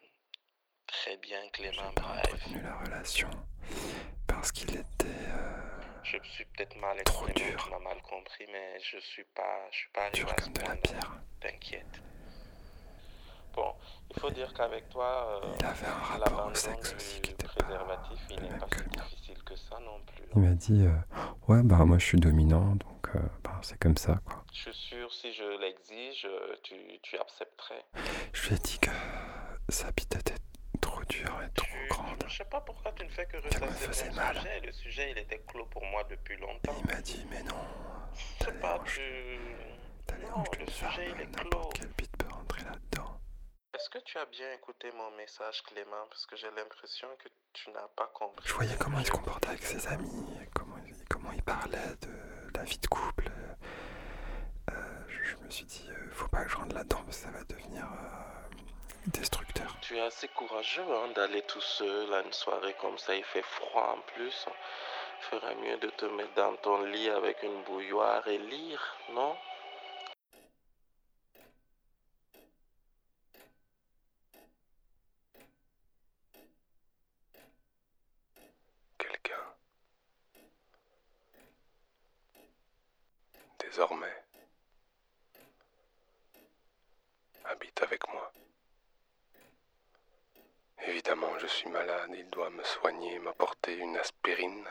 Très 0.87 1.15
bien, 1.17 1.39
Clément 1.53 1.89
J'ai 1.89 2.01
pas 2.01 2.17
entretenu 2.17 2.61
la 2.61 2.75
relation 2.77 3.29
parce 4.27 4.51
qu'il 4.51 4.69
était... 4.71 5.05
euh, 5.05 5.79
Je 6.03 6.17
me 6.17 6.23
suis 6.23 6.45
peut-être 6.45 6.75
mal 6.77 7.01
Trop 7.05 7.27
exprimé, 7.27 7.51
dur. 7.51 7.63
tu 7.63 7.69
m'as 7.71 7.79
mal 7.79 8.01
compris, 8.01 8.45
mais 8.51 8.79
je 8.81 8.97
suis 8.99 9.23
pas, 9.33 9.67
je 9.71 9.77
suis 9.77 9.89
pas 9.91 10.01
arrivé 10.01 10.19
dur 10.19 10.29
à 10.29 10.35
ce 10.37 10.43
comme 10.45 10.53
de 10.53 10.59
la 10.59 10.65
point-là. 10.65 10.81
pierre. 10.81 11.21
T'inquiète. 11.39 12.01
Bon, 13.53 13.73
il 14.15 14.19
faut 14.19 14.29
dire 14.29 14.53
qu'avec 14.53 14.89
toi, 14.89 15.39
euh, 15.43 15.47
Il 15.59 15.65
avait 15.65 15.85
un 15.87 15.91
rapport 16.19 16.47
au 16.47 16.53
sexe 16.53 16.93
aussi 16.95 17.21
qui 17.21 17.31
était 17.31 17.47
pas 17.47 17.53
préservatif, 17.63 18.19
il 18.29 18.35
le 18.37 18.41
n'est 18.47 18.57
pas 18.57 18.67
si 18.73 18.79
le 18.83 18.89
difficile 18.89 19.43
que 19.43 19.55
ça 19.55 19.77
non 19.79 19.99
plus. 20.05 20.23
Il 20.35 20.41
m'a 20.41 20.53
dit, 20.55 20.85
euh, 20.85 20.91
ouais, 21.47 21.61
bah 21.63 21.83
moi 21.85 21.97
je 21.97 22.05
suis 22.05 22.19
dominant, 22.19 22.75
donc 22.75 23.09
euh, 23.15 23.19
bah, 23.43 23.59
c'est 23.61 23.77
comme 23.79 23.97
ça, 23.97 24.19
quoi. 24.25 24.43
Je 24.53 24.61
suis 24.71 24.73
sûr, 24.73 25.13
si 25.13 25.33
je 25.33 25.43
l'exige, 25.59 26.25
euh, 26.25 26.55
tu, 26.63 26.75
tu 27.03 27.17
accepterais. 27.17 27.83
Je 28.33 28.47
lui 28.49 28.55
ai 28.55 28.59
dit 28.59 28.79
que 28.79 28.89
sa 29.69 29.91
bite 29.91 30.15
était 30.15 30.35
trop 30.79 31.03
dure 31.09 31.41
et 31.45 31.51
trop 31.53 31.65
Tu- 31.67 31.87
grande. 31.89 32.23
Je 32.27 32.37
sais 32.37 32.45
pas 32.45 32.61
pourquoi 32.61 32.91
tu 32.93 33.03
ne 33.05 33.09
fais 33.09 33.25
que 33.25 33.41
faisait 33.41 34.09
mon 34.09 34.15
mal. 34.15 34.37
sujet. 34.37 34.59
Le 34.61 34.71
sujet, 34.71 35.11
il 35.11 35.17
était 35.17 35.39
clos 35.47 35.65
pour 35.65 35.83
moi 35.85 36.03
depuis 36.09 36.37
longtemps. 36.37 36.75
Il 36.85 36.87
m'a 36.95 37.01
dit, 37.01 37.25
mais 37.29 37.43
non, 37.43 37.55
Je 38.39 38.45
sais 38.45 38.53
pas, 38.59 38.79
tu... 38.85 39.39
Non, 40.29 40.43
le 40.59 40.71
sujet, 40.71 41.09
il 41.15 41.21
est 41.21 41.31
clos. 41.31 41.43
n'importe 41.43 41.73
quelle 41.73 41.87
bite 41.97 42.17
peut 42.17 42.27
rentrer 42.33 42.63
là-dedans. 42.63 43.17
Est-ce 43.73 43.80
que 43.91 43.99
tu 43.99 44.17
as 44.17 44.25
bien 44.25 44.51
écouté 44.53 44.89
mon 44.93 45.11
message, 45.11 45.61
Clément? 45.63 46.05
Parce 46.09 46.25
que 46.25 46.37
j'ai 46.37 46.49
l'impression 46.51 47.07
que 47.21 47.27
tu 47.51 47.69
n'as 47.71 47.87
pas 47.95 48.07
compris. 48.13 48.47
Je 48.47 48.53
voyais 48.53 48.75
comment 48.79 48.99
il 48.99 49.05
se 49.05 49.11
comportait 49.11 49.49
avec 49.49 49.63
ses 49.63 49.85
amis, 49.87 50.25
comment 50.55 50.77
il, 50.87 50.95
comment 51.09 51.31
il 51.33 51.43
parlait 51.43 51.95
de 52.01 52.57
la 52.57 52.63
vie 52.63 52.77
de 52.77 52.87
couple. 52.87 53.29
Euh, 54.71 54.73
je, 55.09 55.23
je 55.23 55.35
me 55.37 55.49
suis 55.49 55.65
dit, 55.65 55.85
euh, 55.89 56.09
faut 56.11 56.29
pas 56.29 56.45
que 56.45 56.51
je 56.51 56.55
rentre 56.55 56.73
là-dedans 56.73 57.03
parce 57.03 57.17
que 57.17 57.23
ça 57.25 57.31
va 57.31 57.43
devenir 57.43 57.83
euh, 57.83 59.07
destructeur. 59.07 59.75
Tu 59.81 59.97
es 59.97 60.01
assez 60.01 60.29
courageux 60.29 60.83
hein, 60.89 61.09
d'aller 61.13 61.41
tout 61.43 61.61
seul 61.61 62.13
à 62.13 62.21
une 62.21 62.33
soirée 62.33 62.75
comme 62.79 62.97
ça. 62.97 63.13
Il 63.13 63.25
fait 63.25 63.43
froid 63.43 63.97
en 63.97 64.01
plus. 64.13 64.45
Il 65.19 65.25
ferait 65.25 65.55
mieux 65.55 65.77
de 65.77 65.89
te 65.89 66.05
mettre 66.05 66.33
dans 66.35 66.55
ton 66.57 66.83
lit 66.85 67.09
avec 67.09 67.43
une 67.43 67.61
bouilloire 67.63 68.25
et 68.27 68.37
lire, 68.37 68.95
non 69.11 69.35
Quelqu'un. 78.97 79.43
Désormais. 83.71 84.23
Habite 87.45 87.81
avec 87.83 88.05
moi. 88.09 88.33
Évidemment, 90.87 91.39
je 91.39 91.47
suis 91.47 91.69
malade, 91.69 92.11
il 92.13 92.29
doit 92.31 92.49
me 92.49 92.63
soigner, 92.65 93.17
m'apporter 93.19 93.77
une 93.77 93.95
aspirine. 93.95 94.67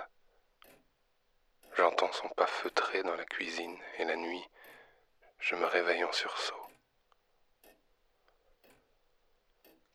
J'entends 1.78 2.12
son 2.12 2.28
pas 2.28 2.46
feutré 2.46 3.02
dans 3.02 3.16
la 3.16 3.24
cuisine 3.24 3.78
et 3.96 4.04
la 4.04 4.16
nuit, 4.16 4.44
je 5.38 5.54
me 5.54 5.64
réveille 5.64 6.04
en 6.04 6.12
sursaut. 6.12 6.66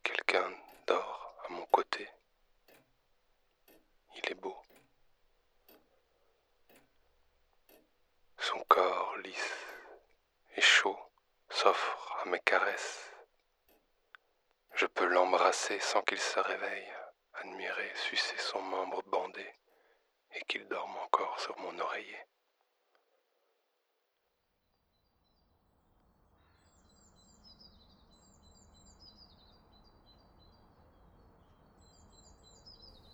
Quelqu'un 0.01 0.51
dort 0.87 1.35
à 1.47 1.49
mon 1.53 1.65
côté. 1.67 2.09
Il 4.15 4.31
est 4.31 4.41
beau. 4.41 4.57
Son 8.47 8.59
corps 8.67 9.17
lisse 9.23 9.65
et 10.55 10.61
chaud 10.61 10.99
s'offre 11.49 12.15
à 12.21 12.29
mes 12.29 12.39
caresses. 12.41 13.11
Je 14.75 14.85
peux 14.85 15.07
sans 15.79 16.01
qu'il 16.03 16.19
se 16.19 16.39
réveille, 16.39 16.87
admirer, 17.33 17.91
sucer 17.95 18.35
son 18.37 18.61
membre 18.61 19.01
bandé 19.11 19.45
et 20.35 20.43
qu'il 20.47 20.67
dorme 20.67 20.95
encore 21.03 21.39
sur 21.39 21.57
mon 21.59 21.79
oreiller. 21.79 22.17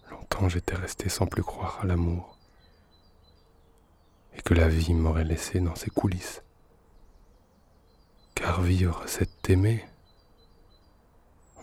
Longtemps 0.09 0.49
j'étais 0.49 0.75
resté 0.75 1.07
sans 1.07 1.27
plus 1.27 1.43
croire 1.43 1.79
à 1.81 1.85
l'amour 1.85 2.37
et 4.33 4.41
que 4.41 4.53
la 4.53 4.67
vie 4.67 4.93
m'aurait 4.93 5.23
laissé 5.23 5.61
dans 5.61 5.75
ses 5.75 5.89
coulisses. 5.89 6.43
Car 8.35 8.61
vivre, 8.61 9.03
c'est 9.07 9.49
aimer. 9.49 9.85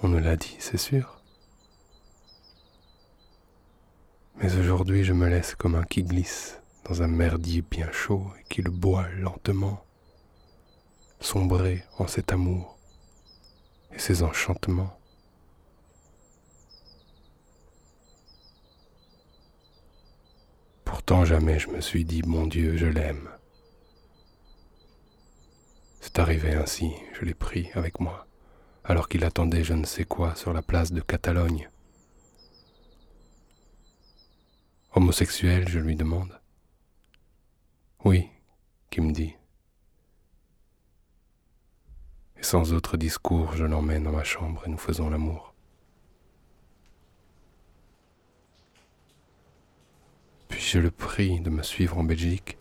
On 0.03 0.09
nous 0.09 0.21
l'a 0.21 0.37
dit, 0.37 0.57
c'est 0.61 0.79
sûr. 0.79 1.21
Mais 4.37 4.55
aujourd'hui, 4.57 5.03
je 5.03 5.13
me 5.13 5.27
laisse 5.29 5.57
comme 5.57 5.75
un 5.75 5.83
qui 5.83 6.05
glisse 6.05 6.61
dans 6.85 7.03
un 7.03 7.09
merdier 7.09 7.63
bien 7.63 7.91
chaud 7.91 8.31
et 8.39 8.45
qui 8.45 8.63
le 8.63 8.71
boit 8.71 9.09
lentement, 9.09 9.85
sombrer 11.19 11.85
en 11.99 12.07
cet 12.07 12.31
amour 12.33 12.79
et 13.93 13.99
ses 13.99 14.23
enchantements. 14.23 14.97
Pourtant 20.85 21.25
jamais 21.25 21.59
je 21.59 21.69
me 21.71 21.81
suis 21.81 22.05
dit, 22.05 22.23
mon 22.23 22.47
Dieu, 22.47 22.77
je 22.77 22.87
l'aime. 22.87 23.29
C'est 26.01 26.21
arrivé 26.21 26.55
ainsi, 26.55 26.93
je 27.19 27.25
l'ai 27.25 27.35
pris 27.35 27.71
avec 27.75 27.99
moi, 27.99 28.28
alors 28.89 29.09
qu'il 29.09 29.23
attendait 29.23 29.65
je 29.65 29.75
ne 29.75 29.85
sais 29.85 30.07
quoi 30.07 30.35
sur 30.35 30.55
la 30.55 30.63
place 30.63 30.93
de 30.93 31.03
Catalogne. 31.03 31.69
Homosexuel, 34.95 35.69
je 35.69 35.79
lui 35.79 35.95
demande. 35.95 36.41
Oui, 38.05 38.27
qui 38.89 39.03
me 39.03 39.13
dit. 39.13 39.35
Et 42.39 42.43
sans 42.43 42.73
autre 42.73 42.97
discours, 42.97 43.53
je 43.55 43.65
l'emmène 43.65 44.05
dans 44.05 44.13
ma 44.13 44.25
chambre 44.25 44.63
et 44.67 44.71
nous 44.71 44.79
faisons 44.79 45.11
l'amour. 45.11 45.55
si 50.51 50.73
je 50.73 50.81
le 50.81 50.91
prie 50.91 51.41
de 51.41 51.51
me 51.51 51.63
suivre 51.63 51.99
en 51.99 52.05
Belgique 52.05 52.59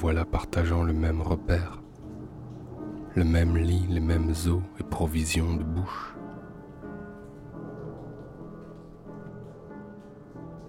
voilà 0.00 0.24
partageant 0.24 0.82
le 0.82 0.94
même 0.94 1.20
repère, 1.20 1.82
le 3.14 3.22
même 3.22 3.54
lit, 3.54 3.86
les 3.90 4.00
mêmes 4.00 4.32
eaux 4.48 4.62
et 4.78 4.82
provisions 4.82 5.54
de 5.56 5.62
bouche. 5.62 6.16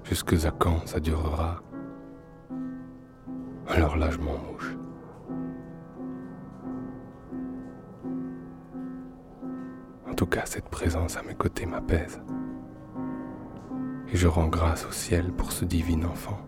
Jusque 0.04 0.34
à 0.46 0.52
quand 0.52 0.86
ça 0.86 1.00
durera? 1.00 1.62
Alors 3.70 3.96
là, 3.96 4.10
je 4.10 4.18
m'en 4.18 4.38
mouche. 4.38 4.76
En 10.10 10.14
tout 10.14 10.26
cas, 10.26 10.46
cette 10.46 10.68
présence 10.68 11.16
à 11.16 11.24
mes 11.24 11.36
côtés 11.36 11.66
m'apaise. 11.66 12.22
Et 14.12 14.18
je 14.18 14.28
rends 14.28 14.50
grâce 14.50 14.86
au 14.86 14.92
ciel 14.92 15.32
pour 15.32 15.54
ce 15.54 15.64
divin 15.64 16.04
enfant 16.04 16.42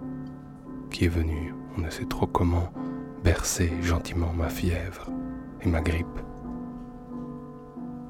qui 0.91 1.05
est 1.05 1.07
venu, 1.07 1.53
on 1.77 1.81
ne 1.81 1.89
sait 1.89 2.05
trop 2.05 2.27
comment, 2.27 2.69
bercer 3.23 3.71
gentiment 3.81 4.33
ma 4.33 4.49
fièvre 4.49 5.07
et 5.61 5.69
ma 5.69 5.81
grippe 5.81 6.19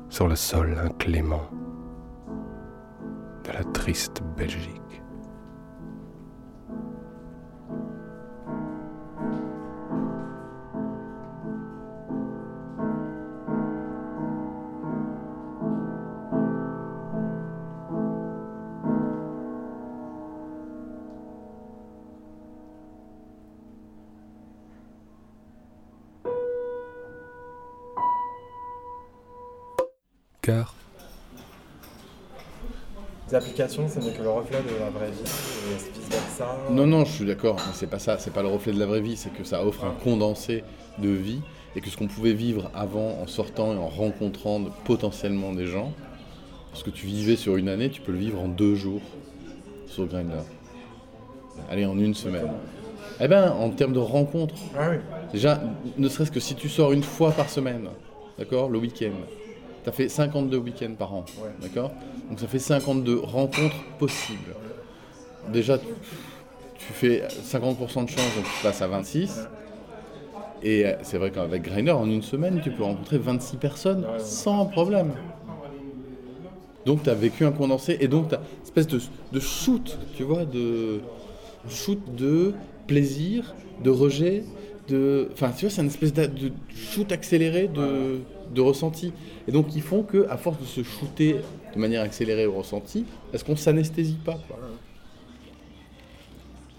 sur 0.09 0.27
le 0.27 0.35
sol 0.35 0.77
inclément 0.83 1.49
de 3.43 3.51
la 3.51 3.63
triste 3.63 4.21
Belgique. 4.37 5.02
Car 30.43 30.75
Les 33.29 33.35
applications, 33.35 33.87
ce 33.87 33.99
n'est 33.99 34.11
que 34.11 34.21
le 34.21 34.29
reflet 34.29 34.57
de 34.61 34.77
la 34.77 34.89
vraie 34.89 35.09
vie, 35.09 35.23
versa. 36.11 36.57
Non, 36.69 36.85
non, 36.85 37.05
je 37.05 37.11
suis 37.13 37.25
d'accord, 37.25 37.55
mais 37.55 37.71
c'est 37.73 37.87
pas 37.87 37.97
ça, 37.97 38.17
c'est 38.19 38.33
pas 38.33 38.41
le 38.43 38.49
reflet 38.49 38.73
de 38.73 38.79
la 38.79 38.85
vraie 38.85 38.99
vie, 38.99 39.15
c'est 39.15 39.31
que 39.33 39.45
ça 39.45 39.65
offre 39.65 39.85
un 39.85 39.91
condensé 40.03 40.65
de 40.99 41.07
vie 41.07 41.39
et 41.77 41.81
que 41.81 41.89
ce 41.89 41.95
qu'on 41.95 42.07
pouvait 42.07 42.33
vivre 42.33 42.69
avant 42.75 43.19
en 43.21 43.25
sortant 43.25 43.73
et 43.73 43.77
en 43.77 43.87
rencontrant 43.87 44.61
potentiellement 44.83 45.53
des 45.53 45.65
gens, 45.65 45.93
ce 46.73 46.83
que 46.83 46.89
tu 46.89 47.05
vivais 47.05 47.37
sur 47.37 47.55
une 47.55 47.69
année, 47.69 47.89
tu 47.89 48.01
peux 48.01 48.11
le 48.11 48.17
vivre 48.19 48.41
en 48.41 48.49
deux 48.49 48.75
jours 48.75 49.01
sur 49.87 50.05
Grindr. 50.07 50.43
Allez, 51.71 51.85
en 51.85 51.97
une 51.97 52.13
semaine. 52.15 52.51
Eh 53.21 53.29
ben, 53.29 53.49
en 53.51 53.69
termes 53.69 53.93
de 53.93 53.99
rencontres, 53.99 54.55
Ah 54.77 54.89
oui. 54.91 54.97
déjà, 55.31 55.61
ne 55.97 56.09
serait-ce 56.09 56.31
que 56.31 56.39
si 56.41 56.55
tu 56.55 56.67
sors 56.67 56.91
une 56.91 57.03
fois 57.03 57.31
par 57.31 57.49
semaine, 57.49 57.87
d'accord, 58.37 58.69
le 58.69 58.79
week-end, 58.79 59.11
tu 59.83 59.89
as 59.89 59.91
fait 59.91 60.09
52 60.09 60.57
week-ends 60.57 60.93
par 60.97 61.13
an, 61.13 61.25
Ouais. 61.41 61.49
d'accord? 61.61 61.91
Donc 62.29 62.39
ça 62.39 62.47
fait 62.47 62.59
52 62.59 63.19
rencontres 63.19 63.75
possibles. 63.99 64.55
Déjà, 65.51 65.77
tu, 65.77 65.87
tu 66.77 66.93
fais 66.93 67.23
50% 67.43 68.05
de 68.05 68.09
chance, 68.09 68.35
donc 68.35 68.45
tu 68.45 68.63
passes 68.63 68.81
à 68.81 68.87
26. 68.87 69.47
Et 70.65 70.85
c'est 71.01 71.17
vrai 71.17 71.31
qu'avec 71.31 71.63
Grindr, 71.63 71.97
en 71.97 72.05
une 72.09 72.21
semaine, 72.21 72.61
tu 72.63 72.71
peux 72.71 72.83
rencontrer 72.83 73.17
26 73.17 73.57
personnes 73.57 74.05
sans 74.19 74.65
problème. 74.65 75.11
Donc 76.85 77.03
tu 77.03 77.09
as 77.09 77.13
vécu 77.13 77.45
un 77.45 77.51
condensé 77.51 77.97
et 77.99 78.07
donc 78.07 78.29
tu 78.29 78.35
as 78.35 78.39
une 78.39 78.63
espèce 78.63 78.87
de, 78.87 78.99
de 79.33 79.39
shoot, 79.39 79.97
tu 80.15 80.23
vois, 80.23 80.45
de 80.45 81.01
shoot 81.69 81.99
de 82.15 82.53
plaisir, 82.87 83.53
de 83.83 83.89
rejet, 83.89 84.43
de... 84.87 85.29
Enfin, 85.33 85.51
tu 85.51 85.65
vois, 85.65 85.69
c'est 85.69 85.81
une 85.81 85.87
espèce 85.87 86.13
de, 86.13 86.25
de 86.25 86.51
shoot 86.69 87.11
accéléré 87.11 87.67
de, 87.67 88.21
de 88.49 88.61
ressenti. 88.61 89.13
Et 89.47 89.51
donc 89.51 89.75
ils 89.75 89.81
font 89.81 90.03
que, 90.03 90.27
à 90.29 90.37
force 90.37 90.59
de 90.59 90.65
se 90.65 90.83
shooter 90.83 91.41
de 91.73 91.79
manière 91.79 92.01
accélérée 92.01 92.45
au 92.45 92.53
ressenti, 92.53 93.05
est-ce 93.33 93.43
qu'on 93.43 93.55
s'anesthésie 93.55 94.19
pas 94.23 94.37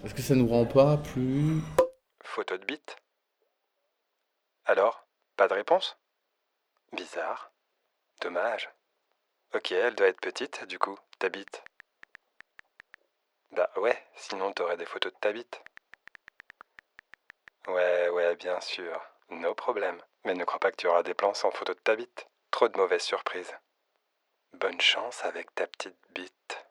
Est-ce 0.03 0.13
que 0.13 0.21
ça 0.21 0.35
nous 0.35 0.47
rend 0.47 0.65
pas 0.65 0.97
plus... 0.97 1.61
Photo 2.23 2.57
de 2.57 2.65
bite 2.65 2.97
Alors 4.65 5.07
Pas 5.37 5.47
de 5.47 5.53
réponse? 5.53 5.97
Bizarre. 6.93 7.51
Dommage. 8.21 8.69
Ok, 9.53 9.71
elle 9.71 9.95
doit 9.95 10.07
être 10.07 10.19
petite, 10.19 10.65
du 10.67 10.79
coup, 10.79 10.97
ta 11.19 11.29
bite. 11.29 11.63
Bah 13.51 13.69
ouais, 13.77 13.97
sinon 14.15 14.51
t'aurais 14.51 14.75
des 14.75 14.85
photos 14.85 15.13
de 15.13 15.17
ta 15.19 15.31
bite. 15.31 15.61
Ouais, 17.67 18.09
ouais, 18.09 18.35
bien 18.35 18.59
sûr. 18.61 19.01
No 19.29 19.53
problème. 19.55 20.01
Mais 20.23 20.33
ne 20.33 20.43
crois 20.45 20.59
pas 20.59 20.71
que 20.71 20.77
tu 20.77 20.87
auras 20.87 21.03
des 21.03 21.13
plans 21.13 21.33
sans 21.33 21.51
photo 21.51 21.73
de 21.73 21.79
ta 21.79 21.95
bite. 21.95 22.27
Trop 22.51 22.67
de 22.67 22.77
mauvaises 22.77 23.01
surprises. 23.03 23.53
Bonne 24.53 24.79
chance 24.79 25.25
avec 25.25 25.53
ta 25.55 25.67
petite 25.67 25.97
bite. 26.11 26.65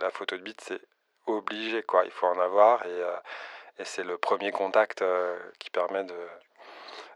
La 0.00 0.10
photo 0.10 0.36
de 0.36 0.42
bite, 0.42 0.60
c'est 0.60 0.80
obligé, 1.26 1.82
quoi. 1.82 2.04
Il 2.04 2.10
faut 2.10 2.26
en 2.26 2.38
avoir 2.38 2.84
et, 2.86 2.90
euh, 2.90 3.16
et 3.78 3.84
c'est 3.84 4.04
le 4.04 4.18
premier 4.18 4.52
contact 4.52 5.02
euh, 5.02 5.38
qui 5.58 5.70
permet 5.70 6.04
de 6.04 6.28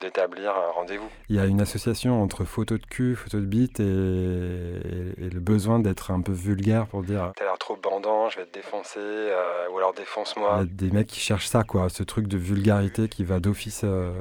d'établir 0.00 0.50
un 0.50 0.70
rendez-vous. 0.74 1.08
Il 1.28 1.36
y 1.36 1.38
a 1.38 1.46
une 1.46 1.60
association 1.60 2.22
entre 2.22 2.44
photo 2.44 2.78
de 2.78 2.86
cul, 2.86 3.14
photo 3.16 3.38
de 3.40 3.46
bite 3.46 3.80
et, 3.80 3.82
et- 3.84 5.26
et 5.26 5.30
le 5.30 5.40
besoin 5.40 5.78
d'être 5.78 6.10
un 6.10 6.20
peu 6.20 6.32
vulgaire 6.32 6.86
pour 6.86 7.02
dire. 7.02 7.32
T'as 7.36 7.44
l'air 7.44 7.58
trop 7.58 7.76
bandant, 7.76 8.28
je 8.30 8.38
vais 8.38 8.46
te 8.46 8.54
défoncer, 8.54 8.98
euh, 8.98 9.68
ou 9.72 9.78
alors 9.78 9.92
Il 9.96 9.98
y 9.98 10.02
défonce-moi. 10.02 10.56
a 10.60 10.64
des 10.64 10.90
mecs 10.90 11.06
qui 11.08 11.20
cherchent 11.20 11.46
ça, 11.48 11.62
quoi, 11.64 11.88
ce 11.88 12.02
truc 12.02 12.26
de 12.28 12.38
vulgarité 12.38 13.08
qui 13.08 13.24
va 13.24 13.40
d'office 13.40 13.82
euh, 13.84 14.12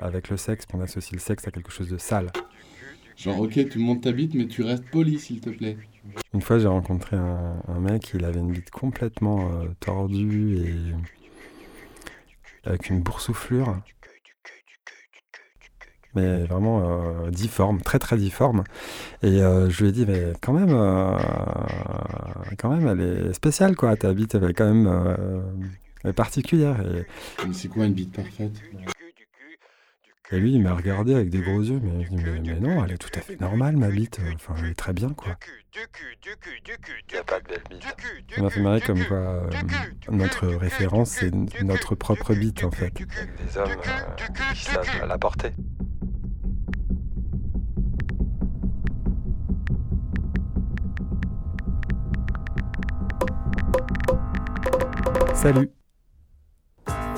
avec 0.00 0.28
le 0.28 0.36
sexe, 0.36 0.66
qu'on 0.66 0.80
associe 0.80 1.12
le 1.12 1.18
sexe 1.20 1.46
à 1.48 1.50
quelque 1.50 1.70
chose 1.72 1.88
de 1.88 1.98
sale. 1.98 2.30
Genre, 3.16 3.40
ok, 3.40 3.68
tu 3.68 3.78
montes 3.78 4.02
ta 4.02 4.12
bite, 4.12 4.34
mais 4.34 4.46
tu 4.46 4.62
restes 4.62 4.88
poli, 4.90 5.18
s'il 5.18 5.40
te 5.40 5.50
plaît. 5.50 5.76
Une 6.34 6.40
fois, 6.40 6.58
j'ai 6.58 6.68
rencontré 6.68 7.16
un, 7.16 7.60
un 7.66 7.80
mec, 7.80 8.12
il 8.14 8.24
avait 8.24 8.38
une 8.38 8.52
bite 8.52 8.70
complètement 8.70 9.50
euh, 9.52 9.66
tordue 9.80 10.56
et 10.58 10.74
avec 12.68 12.90
une 12.90 13.00
boursouflure. 13.00 13.76
Mais 16.18 16.44
vraiment 16.46 16.82
euh, 16.82 17.30
difforme, 17.30 17.80
très 17.80 17.98
très 17.98 18.16
difforme. 18.16 18.64
Et 19.22 19.42
euh, 19.42 19.70
je 19.70 19.82
lui 19.82 19.90
ai 19.90 19.92
dit, 19.92 20.04
mais 20.06 20.32
quand 20.40 20.52
même, 20.52 20.72
euh, 20.72 21.16
quand 22.58 22.70
même, 22.70 22.86
elle 22.88 23.00
est 23.00 23.32
spéciale, 23.32 23.76
quoi. 23.76 23.96
Ta 23.96 24.12
bite, 24.12 24.34
elle 24.34 24.44
est 24.44 24.54
quand 24.54 24.72
même 24.72 24.86
euh, 24.86 25.40
elle 26.04 26.10
est 26.10 26.14
particulière. 26.14 26.76
Et, 26.80 27.06
c'est 27.52 27.68
quoi 27.68 27.86
une 27.86 27.94
bite 27.94 28.14
parfaite 28.14 28.52
et 30.30 30.38
lui, 30.38 30.52
il 30.52 30.62
m'a 30.62 30.74
regardé 30.74 31.14
avec 31.14 31.30
des 31.30 31.40
gros 31.40 31.62
yeux, 31.62 31.80
mais, 31.82 32.04
non, 32.60 32.84
elle 32.84 32.92
est 32.92 32.98
tout 32.98 33.08
à 33.14 33.22
fait 33.22 33.40
normale, 33.40 33.78
ma 33.78 33.88
bite. 33.88 34.20
Enfin, 34.34 34.54
elle 34.58 34.72
est 34.72 34.74
très 34.74 34.92
bien, 34.92 35.08
quoi. 35.10 35.38
Y 35.74 37.16
a 37.16 37.24
pas 37.24 37.40
de 37.40 37.48
belle 37.48 37.62
bite. 37.70 37.86
Ça 38.34 38.42
m'a 38.42 38.50
fait 38.50 38.60
marrer 38.60 38.82
comme 38.82 39.02
quoi 39.06 39.16
euh, 39.16 39.50
notre 40.10 40.48
référence, 40.48 41.10
c'est 41.10 41.32
notre 41.62 41.94
propre 41.94 42.34
bite, 42.34 42.62
en 42.62 42.70
fait. 42.70 42.92
Des 42.92 43.56
hommes 43.56 43.70
euh, 43.70 44.52
qui 44.52 44.64
savent 44.64 45.06
la 45.06 45.16
porter. 45.18 45.52
Salut 55.40 55.70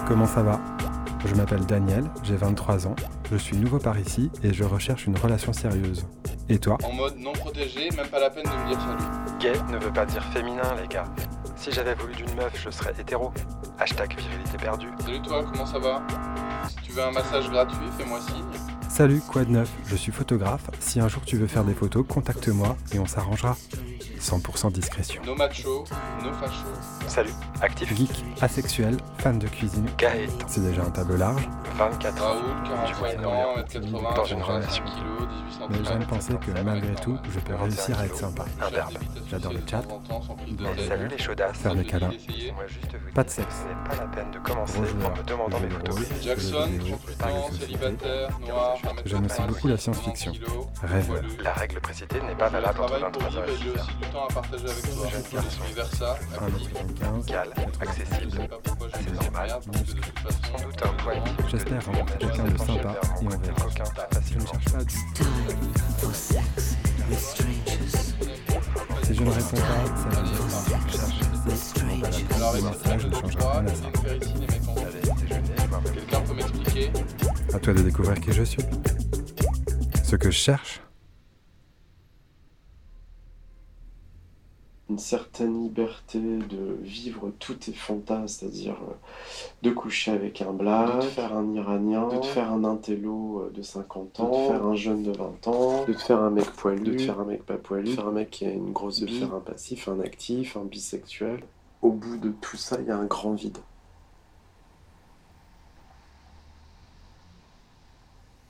Comment 0.07 0.27
ça 0.27 0.43
va? 0.43 0.61
Je 1.25 1.35
m'appelle 1.35 1.65
Daniel, 1.65 2.05
j'ai 2.23 2.37
23 2.37 2.87
ans, 2.87 2.95
je 3.31 3.37
suis 3.37 3.57
nouveau 3.57 3.79
par 3.79 3.99
ici 3.99 4.31
et 4.43 4.53
je 4.53 4.63
recherche 4.63 5.07
une 5.07 5.17
relation 5.17 5.55
sérieuse. 5.55 6.07
Et 6.51 6.59
toi? 6.59 6.77
En 6.85 6.93
mode 6.93 7.17
non 7.17 7.33
protégé, 7.33 7.89
même 7.97 8.09
pas 8.09 8.21
la 8.21 8.29
peine 8.29 8.45
de 8.45 8.51
me 8.51 8.69
dire 8.69 8.79
salut. 8.79 9.39
Gay 9.41 9.73
ne 9.73 9.79
veut 9.79 9.91
pas 9.91 10.05
dire 10.05 10.23
féminin, 10.35 10.75
les 10.83 10.87
gars. 10.87 11.07
Si 11.57 11.73
j'avais 11.73 11.95
voulu 11.95 12.15
d'une 12.15 12.35
meuf, 12.35 12.53
je 12.63 12.69
serais 12.69 12.93
hétéro. 13.01 13.33
Hashtag 13.79 14.15
virilité 14.15 14.59
perdue. 14.59 14.91
Salut 14.99 15.23
toi, 15.23 15.43
comment 15.43 15.65
ça 15.65 15.79
va? 15.79 16.03
Si 16.69 16.77
tu 16.83 16.93
veux 16.93 17.03
un 17.03 17.13
massage 17.13 17.49
gratuit, 17.49 17.89
fais-moi 17.97 18.21
signe. 18.21 18.45
Salut, 18.91 19.23
quoi 19.27 19.45
de 19.47 19.51
neuf? 19.51 19.73
Je 19.87 19.97
suis 19.97 20.13
photographe, 20.13 20.71
si 20.79 21.01
un 21.01 21.09
jour 21.09 21.23
tu 21.25 21.39
veux 21.39 21.47
faire 21.47 21.65
des 21.65 21.75
photos, 21.75 22.05
contacte-moi 22.07 22.77
et 22.93 22.99
on 22.99 23.07
s'arrangera. 23.07 23.57
100% 24.21 24.71
discrétion. 24.73 25.23
No 25.25 25.35
macho, 25.35 25.85
no 26.23 26.33
facho. 26.35 26.65
Salut, 27.09 27.33
actif. 27.63 27.93
Geek, 27.97 28.25
asexuel, 28.41 28.97
fan 29.19 29.39
de 29.39 29.47
cuisine. 29.49 29.87
Gaëtan. 29.99 30.47
C'est 30.47 30.61
déjà 30.61 30.83
un 30.83 30.91
tableau 30.91 31.17
large. 31.17 31.49
24 31.77 32.23
ans. 32.23 32.27
Raoul, 32.29 32.43
45 32.95 33.27
ans, 33.27 33.55
1m80, 33.57 34.15
Dans 34.15 34.25
une 34.25 34.43
relation. 34.43 34.85
kg, 34.85 35.27
18 35.49 35.59
cm. 35.59 35.69
Mais 35.71 35.85
j'aime 35.89 36.07
penser 36.07 36.35
que 36.35 36.61
malgré 36.63 36.95
tout, 36.97 37.17
je 37.33 37.41
peux 37.41 37.55
réussir 37.55 37.99
à 37.99 38.05
être 38.07 38.17
sympa. 38.17 38.45
Un 38.61 38.69
verbe. 38.71 38.93
J'adore 39.31 39.53
le 39.55 39.61
chat. 39.69 39.83
Salut 40.89 41.09
les 41.09 41.19
chaudasses. 41.19 41.57
Faire 41.59 41.75
des 41.75 41.85
câlins. 41.85 42.11
Pas 43.15 43.25
de 43.25 43.31
sexe. 43.31 43.65
pas 43.89 43.97
la 43.97 44.07
peine 44.09 44.31
de 44.31 44.39
commencer 44.39 44.79
en 44.79 45.17
me 45.17 45.23
demandant 45.25 45.59
mes 45.61 45.69
photos. 45.71 45.99
Jackson, 46.23 46.67
jeux 46.67 46.79
vidéo, 46.79 46.97
38 47.07 47.19
pas 47.19 47.27
de 47.27 47.33
ans, 47.33 47.47
société. 47.49 47.67
célibataire, 47.67 48.41
noir, 48.47 48.77
1m80, 48.85 49.03
J'aime 49.07 49.25
aussi 49.27 49.43
beaucoup 49.49 49.69
la 49.69 49.77
science-fiction. 49.79 50.33
Rêveur. 50.83 51.23
La 51.43 51.53
règle 51.55 51.81
précitée 51.81 52.21
n'est 52.21 52.35
pas 52.37 52.49
valable 52.49 52.81
entre 52.81 52.99
23h 52.99 53.49
et 53.49 53.57
J'ai 53.63 53.71
6h 53.71 53.87
temps 54.11 54.27
à 54.29 54.33
partager 54.33 54.65
avec 54.65 54.83
toi. 54.83 55.09
Versa, 55.75 56.19
amical, 57.03 57.49
accessible. 57.81 58.49
C'est 58.95 59.15
normal. 59.15 59.51
Sans 59.61 60.65
doute 60.65 60.83
un 60.83 61.03
point. 61.03 61.25
J'espère 61.51 61.87
rencontrer 61.87 62.19
quelqu'un 62.19 62.45
de 62.45 62.59
sympa 62.59 62.73
et 62.73 63.25
on 63.25 63.29
verra. 63.29 63.69
Je 64.29 64.35
ne 64.35 64.47
cherche 64.47 64.65
pas 64.73 64.85
du 64.85 64.97
Si 69.03 69.15
je 69.15 69.23
ne 69.23 69.31
réponds 69.31 69.57
pas, 69.57 69.85
ça 69.97 70.09
va 70.09 70.21
veut 70.21 70.29
dire 70.29 70.39
que 70.87 70.93
je 70.93 70.97
cherche. 70.97 71.19
Alors, 72.37 72.55
les 72.55 72.63
messages 72.63 73.07
ne 73.07 73.15
changent 73.15 73.37
rien 73.37 73.67
à 73.67 73.75
ça. 73.75 73.87
Quelqu'un 75.95 76.21
peut 76.21 76.35
m'expliquer 76.35 76.93
À 77.53 77.59
toi 77.59 77.73
de 77.73 77.83
découvrir 77.83 78.21
qui 78.21 78.33
je 78.33 78.43
suis. 78.43 78.63
Ce 80.05 80.17
que 80.17 80.31
je 80.31 80.37
cherche 80.37 80.81
une 84.91 84.99
certaine 84.99 85.63
liberté 85.63 86.19
de 86.19 86.77
vivre 86.83 87.31
tous 87.39 87.55
tes 87.55 87.73
fantasmes, 87.73 88.27
c'est-à-dire 88.27 88.75
euh, 88.75 88.95
de 89.63 89.71
coucher 89.71 90.11
avec 90.11 90.43
un 90.43 90.53
black, 90.53 90.97
de 90.97 91.01
te 91.03 91.07
faire 91.07 91.37
un 91.37 91.53
iranien, 91.55 92.09
de 92.09 92.19
te 92.19 92.27
faire 92.27 92.53
un 92.53 92.65
intello 92.65 93.43
euh, 93.43 93.53
de 93.55 93.63
50 93.63 94.21
ans, 94.21 94.29
de 94.29 94.31
te 94.31 94.53
faire 94.53 94.67
un 94.67 94.75
jeune 94.75 95.05
de 95.05 95.13
20 95.13 95.47
ans, 95.47 95.85
de 95.87 95.93
te 95.93 96.01
faire 96.01 96.21
un 96.21 96.31
mec 96.31 96.51
poilu, 96.51 96.83
de 96.83 96.97
te 96.97 97.03
faire 97.03 97.21
un 97.21 97.25
mec 97.25 97.45
pas 97.45 97.57
poilu, 97.57 97.85
de 97.85 97.91
te 97.91 97.97
faire 97.97 98.09
un 98.09 98.13
mec 98.13 98.31
qui 98.31 98.47
a 98.47 98.51
une 98.51 98.73
grosse 98.73 99.01
de 99.01 99.07
te 99.07 99.13
faire 99.13 99.33
un 99.33 99.41
passif, 99.41 99.87
un 99.87 100.01
actif, 100.01 100.57
un 100.57 100.65
bisexuel. 100.65 101.45
Au 101.83 101.93
bout 101.93 102.17
de 102.17 102.31
tout 102.41 102.57
ça, 102.57 102.79
il 102.81 102.89
y 102.89 102.91
a 102.91 102.97
un 102.97 103.07
grand 103.07 103.35
vide. 103.35 103.59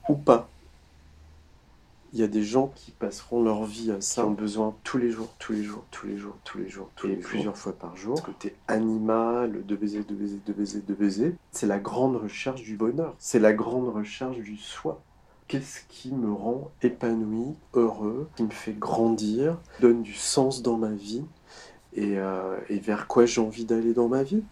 Ou 0.09 0.15
pas. 0.15 0.49
Il 2.13 2.19
y 2.19 2.23
a 2.23 2.27
des 2.27 2.43
gens 2.43 2.71
qui 2.75 2.91
passeront 2.91 3.41
leur 3.41 3.63
vie 3.63 3.89
à 3.89 4.01
ça, 4.01 4.23
qui 4.23 4.27
ont 4.27 4.31
besoin 4.31 4.75
tous 4.83 4.97
les 4.97 5.11
jours, 5.11 5.29
tous 5.39 5.53
les 5.53 5.63
jours, 5.63 5.85
tous 5.91 6.07
les 6.07 6.17
jours, 6.17 6.35
tous 6.43 6.57
les 6.57 6.69
jours, 6.69 6.89
tous 6.95 7.07
les 7.07 7.15
jours, 7.15 7.23
plusieurs 7.23 7.57
fois 7.57 7.71
par 7.71 7.95
jour. 7.95 8.17
Ce 8.17 8.23
côté 8.23 8.53
animal, 8.67 9.65
de 9.65 9.75
baiser, 9.77 10.03
de 10.03 10.13
baiser, 10.13 10.39
de 10.45 10.53
baiser, 10.53 10.81
de 10.81 10.93
baiser, 10.93 11.35
c'est 11.51 11.67
la 11.67 11.79
grande 11.79 12.17
recherche 12.17 12.63
du 12.63 12.75
bonheur. 12.75 13.15
C'est 13.17 13.39
la 13.39 13.53
grande 13.53 13.87
recherche 13.87 14.39
du 14.39 14.57
soi. 14.57 15.01
Qu'est-ce 15.47 15.81
qui 15.87 16.11
me 16.11 16.31
rend 16.31 16.71
épanoui, 16.81 17.55
heureux, 17.73 18.29
qui 18.35 18.43
me 18.43 18.49
fait 18.49 18.73
grandir, 18.73 19.57
donne 19.79 20.01
du 20.01 20.13
sens 20.13 20.61
dans 20.61 20.77
ma 20.77 20.91
vie 20.91 21.23
et, 21.93 22.17
euh, 22.17 22.57
et 22.69 22.79
vers 22.79 23.07
quoi 23.07 23.25
j'ai 23.25 23.41
envie 23.41 23.65
d'aller 23.65 23.93
dans 23.93 24.09
ma 24.09 24.23
vie? 24.23 24.43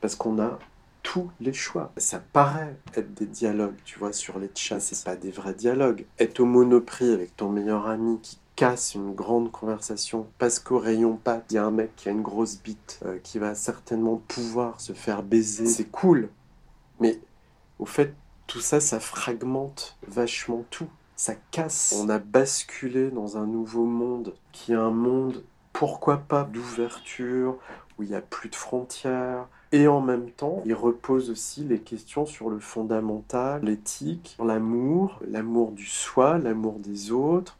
Parce 0.00 0.16
qu'on 0.16 0.40
a 0.40 0.58
tous 1.06 1.30
les 1.40 1.52
choix. 1.52 1.92
Ça 1.96 2.18
paraît 2.18 2.76
être 2.96 3.14
des 3.14 3.26
dialogues, 3.26 3.76
tu 3.84 3.96
vois, 4.00 4.12
sur 4.12 4.40
les 4.40 4.50
chats, 4.56 4.80
c'est 4.80 5.04
pas 5.04 5.14
des 5.14 5.30
vrais 5.30 5.54
dialogues. 5.54 6.04
Être 6.18 6.40
au 6.40 6.46
monoprix 6.46 7.12
avec 7.12 7.36
ton 7.36 7.48
meilleur 7.48 7.86
ami 7.86 8.18
qui 8.22 8.40
casse 8.56 8.96
une 8.96 9.14
grande 9.14 9.52
conversation 9.52 10.26
parce 10.38 10.58
qu'au 10.58 10.80
rayon 10.80 11.16
pâte, 11.16 11.44
il 11.50 11.54
y 11.54 11.58
a 11.58 11.64
un 11.64 11.70
mec 11.70 11.94
qui 11.94 12.08
a 12.08 12.12
une 12.12 12.22
grosse 12.22 12.60
bite 12.60 12.98
euh, 13.06 13.18
qui 13.22 13.38
va 13.38 13.54
certainement 13.54 14.20
pouvoir 14.26 14.80
se 14.80 14.94
faire 14.94 15.22
baiser. 15.22 15.66
C'est 15.66 15.92
cool. 15.92 16.28
Mais 16.98 17.20
au 17.78 17.86
fait, 17.86 18.12
tout 18.48 18.60
ça, 18.60 18.80
ça 18.80 18.98
fragmente 18.98 19.96
vachement 20.08 20.64
tout. 20.70 20.88
Ça 21.14 21.34
casse. 21.52 21.94
On 22.02 22.08
a 22.08 22.18
basculé 22.18 23.12
dans 23.12 23.36
un 23.36 23.46
nouveau 23.46 23.84
monde 23.84 24.34
qui 24.50 24.72
est 24.72 24.76
un 24.76 24.90
monde, 24.90 25.44
pourquoi 25.72 26.16
pas, 26.16 26.42
d'ouverture, 26.42 27.58
où 27.96 28.02
il 28.02 28.08
n'y 28.08 28.16
a 28.16 28.20
plus 28.20 28.48
de 28.48 28.56
frontières, 28.56 29.46
et 29.76 29.88
en 29.88 30.00
même 30.00 30.30
temps, 30.30 30.62
il 30.64 30.72
repose 30.72 31.28
aussi 31.28 31.62
les 31.62 31.80
questions 31.80 32.24
sur 32.24 32.48
le 32.48 32.58
fondamental, 32.60 33.62
l'éthique, 33.62 34.34
l'amour, 34.42 35.20
l'amour 35.28 35.72
du 35.72 35.84
soi, 35.84 36.38
l'amour 36.38 36.78
des 36.78 37.12
autres. 37.12 37.58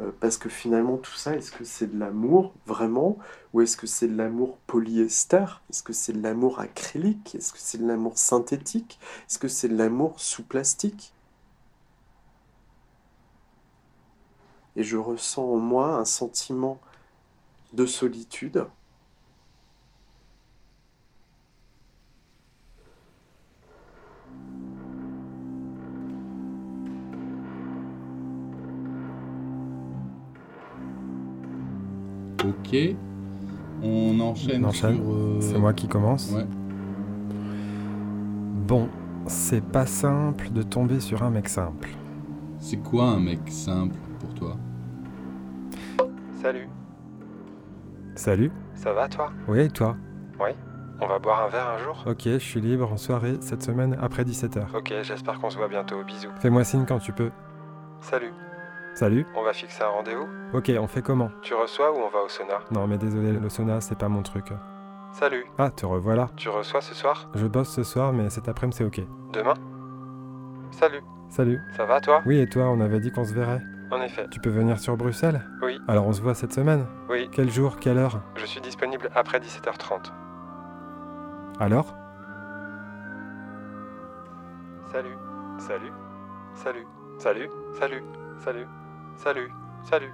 Euh, 0.00 0.10
parce 0.18 0.38
que 0.38 0.48
finalement, 0.48 0.96
tout 0.96 1.14
ça, 1.14 1.36
est-ce 1.36 1.52
que 1.52 1.62
c'est 1.62 1.94
de 1.94 2.00
l'amour 2.00 2.52
vraiment 2.66 3.16
Ou 3.52 3.60
est-ce 3.60 3.76
que 3.76 3.86
c'est 3.86 4.08
de 4.08 4.16
l'amour 4.16 4.58
polyester? 4.66 5.44
Est-ce 5.70 5.84
que 5.84 5.92
c'est 5.92 6.14
de 6.14 6.22
l'amour 6.22 6.58
acrylique? 6.58 7.36
Est-ce 7.36 7.52
que 7.52 7.58
c'est 7.60 7.78
de 7.78 7.86
l'amour 7.86 8.18
synthétique? 8.18 8.98
Est-ce 9.28 9.38
que 9.38 9.48
c'est 9.48 9.68
de 9.68 9.76
l'amour 9.76 10.18
sous 10.18 10.42
plastique? 10.42 11.12
Et 14.74 14.82
je 14.82 14.96
ressens 14.96 15.44
en 15.44 15.58
moi 15.58 15.94
un 15.94 16.04
sentiment 16.04 16.80
de 17.72 17.86
solitude 17.86 18.66
Ok. 32.44 32.76
On 33.82 34.20
enchaîne, 34.20 34.64
On 34.64 34.68
enchaîne. 34.68 34.96
sur. 34.96 35.04
euh, 35.12 35.38
C'est 35.40 35.58
moi 35.58 35.72
qui 35.72 35.88
commence. 35.88 36.30
Ouais. 36.32 36.46
Bon, 38.66 38.88
c'est 39.26 39.64
pas 39.64 39.86
simple 39.86 40.50
de 40.50 40.62
tomber 40.62 41.00
sur 41.00 41.22
un 41.22 41.30
mec 41.30 41.48
simple. 41.48 41.88
C'est 42.58 42.76
quoi 42.76 43.04
un 43.04 43.18
mec 43.20 43.40
simple 43.48 43.96
pour 44.20 44.32
toi? 44.34 44.56
Salut, 46.40 46.68
Salut 48.14 48.50
ça 48.74 48.92
va 48.92 49.08
toi? 49.08 49.30
Oui, 49.48 49.60
et 49.60 49.68
toi? 49.68 49.96
On 51.04 51.08
va 51.08 51.18
boire 51.18 51.42
un 51.44 51.48
verre 51.48 51.68
un 51.68 51.78
jour? 51.78 52.04
Ok, 52.06 52.22
je 52.24 52.38
suis 52.38 52.60
libre 52.60 52.92
en 52.92 52.96
soirée 52.96 53.36
cette 53.40 53.64
semaine 53.64 53.96
après 54.00 54.22
17h. 54.22 54.66
Ok, 54.76 54.92
j'espère 55.02 55.40
qu'on 55.40 55.50
se 55.50 55.56
voit 55.58 55.66
bientôt. 55.66 55.96
Bisous. 56.04 56.28
Fais-moi 56.38 56.62
signe 56.62 56.84
quand 56.86 57.00
tu 57.00 57.12
peux. 57.12 57.30
Salut, 58.00 58.30
Salut. 58.94 59.26
On 59.34 59.42
va 59.42 59.52
fixer 59.52 59.82
un 59.82 59.88
rendez-vous. 59.88 60.28
Ok, 60.52 60.70
on 60.78 60.86
fait 60.86 61.02
comment? 61.02 61.30
Tu 61.40 61.54
reçois 61.54 61.90
ou 61.92 61.96
on 62.02 62.08
va 62.10 62.20
au 62.24 62.28
sauna? 62.28 62.58
Non, 62.70 62.86
mais 62.86 62.98
désolé, 62.98 63.32
le 63.32 63.48
sauna, 63.48 63.80
c'est 63.80 63.98
pas 63.98 64.08
mon 64.08 64.22
truc. 64.22 64.52
Salut, 65.12 65.44
Ah, 65.58 65.70
te 65.70 65.84
revoilà. 65.86 66.28
tu 66.36 66.48
reçois 66.48 66.80
ce 66.80 66.94
soir? 66.94 67.28
Je 67.34 67.46
bosse 67.46 67.70
ce 67.70 67.82
soir, 67.84 68.12
mais 68.12 68.28
cet 68.30 68.48
après-midi, 68.48 68.78
c'est 68.78 68.84
ok. 68.84 69.00
Demain? 69.32 69.54
Salut, 70.70 71.02
Salut. 71.28 71.60
ça 71.76 71.84
va 71.84 72.00
toi? 72.00 72.22
Oui, 72.26 72.38
et 72.38 72.48
toi, 72.48 72.64
on 72.64 72.80
avait 72.80 73.00
dit 73.00 73.12
qu'on 73.12 73.24
se 73.24 73.34
verrait. 73.34 73.60
En 73.90 74.00
effet, 74.00 74.26
Tu 74.30 74.40
peux 74.40 74.48
venir 74.50 74.78
sur 74.78 74.96
Bruxelles? 74.96 75.42
Oui. 75.62 75.78
Alors 75.86 76.06
on 76.06 76.12
se 76.14 76.22
voit 76.22 76.34
cette 76.34 76.52
semaine? 76.54 76.86
Oui, 77.10 77.28
Quel 77.30 77.50
jour 77.50 77.76
Quelle 77.78 77.98
heure? 77.98 78.22
Je 78.36 78.46
suis 78.46 78.60
disponible 78.62 79.10
après 79.14 79.38
17h30. 79.38 80.10
Alors? 81.60 81.94
Salut, 84.90 85.16
salut, 85.58 85.92
salut, 86.54 86.86
salut, 87.18 87.50
salut, 87.78 88.02
salut, 88.38 88.66
salut, 89.16 89.50
salut, 89.88 90.12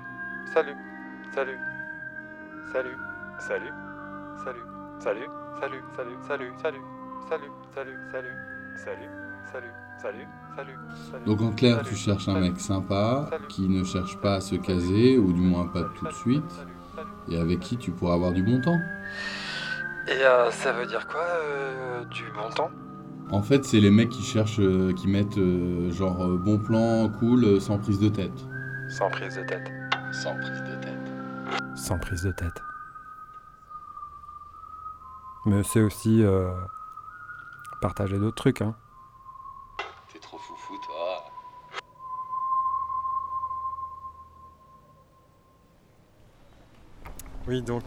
salut, 0.52 0.76
salut, 1.34 1.58
salut, 2.72 2.96
salut, 3.42 3.72
salut, 4.44 4.60
salut, 5.04 5.28
salut, 5.60 5.82
salut, 5.96 6.18
salut, 6.26 6.26
salut, 6.26 6.52
salut, 6.62 6.82
salut, 7.28 7.50
salut, 7.74 7.98
salut, 8.14 9.08
salut, 9.52 9.70
salut, 10.02 10.26
salut, 10.56 10.76
salut. 11.10 11.24
Donc 11.26 11.40
en 11.40 11.52
clair, 11.52 11.76
salut, 11.76 11.88
tu 11.88 11.94
cherches 11.96 12.28
un 12.28 12.40
mec 12.40 12.58
sympa, 12.60 13.30
qui 13.48 13.68
ne 13.68 13.84
cherche 13.84 14.16
pas 14.18 14.34
à 14.36 14.40
se 14.40 14.56
caser, 14.56 15.18
ou 15.18 15.32
du 15.32 15.40
moins 15.40 15.66
pas 15.66 15.84
tout 15.98 16.06
de 16.06 16.12
suite, 16.12 16.66
et 17.28 17.38
avec 17.38 17.60
qui 17.60 17.76
tu 17.76 17.90
pourras 17.90 18.14
avoir 18.14 18.32
du 18.32 18.42
bon 18.42 18.60
temps. 18.60 18.78
Et 20.06 20.24
euh, 20.24 20.50
ça 20.50 20.72
veut 20.72 20.86
dire 20.86 21.06
quoi, 21.06 21.20
euh, 21.20 22.04
du 22.06 22.24
bon 22.34 22.48
temps 22.54 22.70
En 23.30 23.42
fait, 23.42 23.64
c'est 23.64 23.80
les 23.80 23.90
mecs 23.90 24.08
qui 24.08 24.22
cherchent, 24.22 24.60
euh, 24.60 24.92
qui 24.94 25.06
mettent 25.08 25.36
euh, 25.38 25.90
genre 25.92 26.24
euh, 26.24 26.38
bon 26.38 26.58
plan, 26.58 27.08
cool, 27.18 27.44
euh, 27.44 27.60
sans 27.60 27.78
prise 27.78 27.98
de 28.00 28.08
tête. 28.08 28.48
Sans 28.88 29.10
prise 29.10 29.34
de 29.36 29.42
tête. 29.44 29.70
Sans 30.12 30.34
prise 30.38 30.62
de 30.62 30.74
tête. 30.76 31.76
Sans 31.76 31.98
prise 31.98 32.22
de 32.22 32.32
tête. 32.32 32.62
Mais 35.46 35.62
c'est 35.62 35.80
aussi 35.80 36.22
euh, 36.24 36.50
partager 37.80 38.18
d'autres 38.18 38.36
trucs, 38.36 38.60
hein. 38.62 38.74
T'es 40.12 40.18
trop 40.18 40.38
foufou, 40.38 40.74
toi. 40.84 41.24
Oui, 47.46 47.62
donc. 47.62 47.84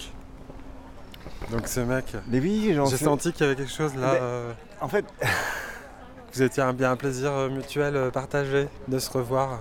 Donc 1.51 1.67
ce 1.67 1.81
mec, 1.81 2.15
Mais 2.27 2.39
oui, 2.39 2.71
j'en 2.73 2.85
j'ai 2.85 2.97
senti 2.97 3.31
qu'il 3.33 3.45
y 3.45 3.49
avait 3.49 3.55
quelque 3.55 3.71
chose 3.71 3.95
là. 3.95 4.13
Mais- 4.13 4.19
euh, 4.21 4.53
En 4.79 4.87
fait, 4.87 5.05
vous 6.33 6.41
étiez 6.41 6.63
un 6.63 6.73
bien 6.73 6.91
un 6.91 6.95
plaisir 6.95 7.31
euh, 7.31 7.49
mutuel 7.49 8.09
partagé 8.11 8.67
de 8.87 8.99
se 8.99 9.09
revoir. 9.11 9.59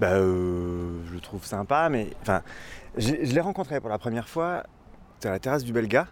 Bah, 0.00 0.12
euh, 0.12 1.00
je 1.08 1.12
le 1.14 1.20
trouve 1.20 1.44
sympa, 1.44 1.88
mais. 1.88 2.10
Enfin, 2.22 2.42
je, 2.96 3.08
je 3.22 3.32
l'ai 3.34 3.40
rencontré 3.40 3.80
pour 3.80 3.90
la 3.90 3.98
première 3.98 4.28
fois. 4.28 4.62
C'était 5.14 5.28
à 5.28 5.32
la 5.32 5.38
terrasse 5.40 5.64
du 5.64 5.72
Belga. 5.72 6.06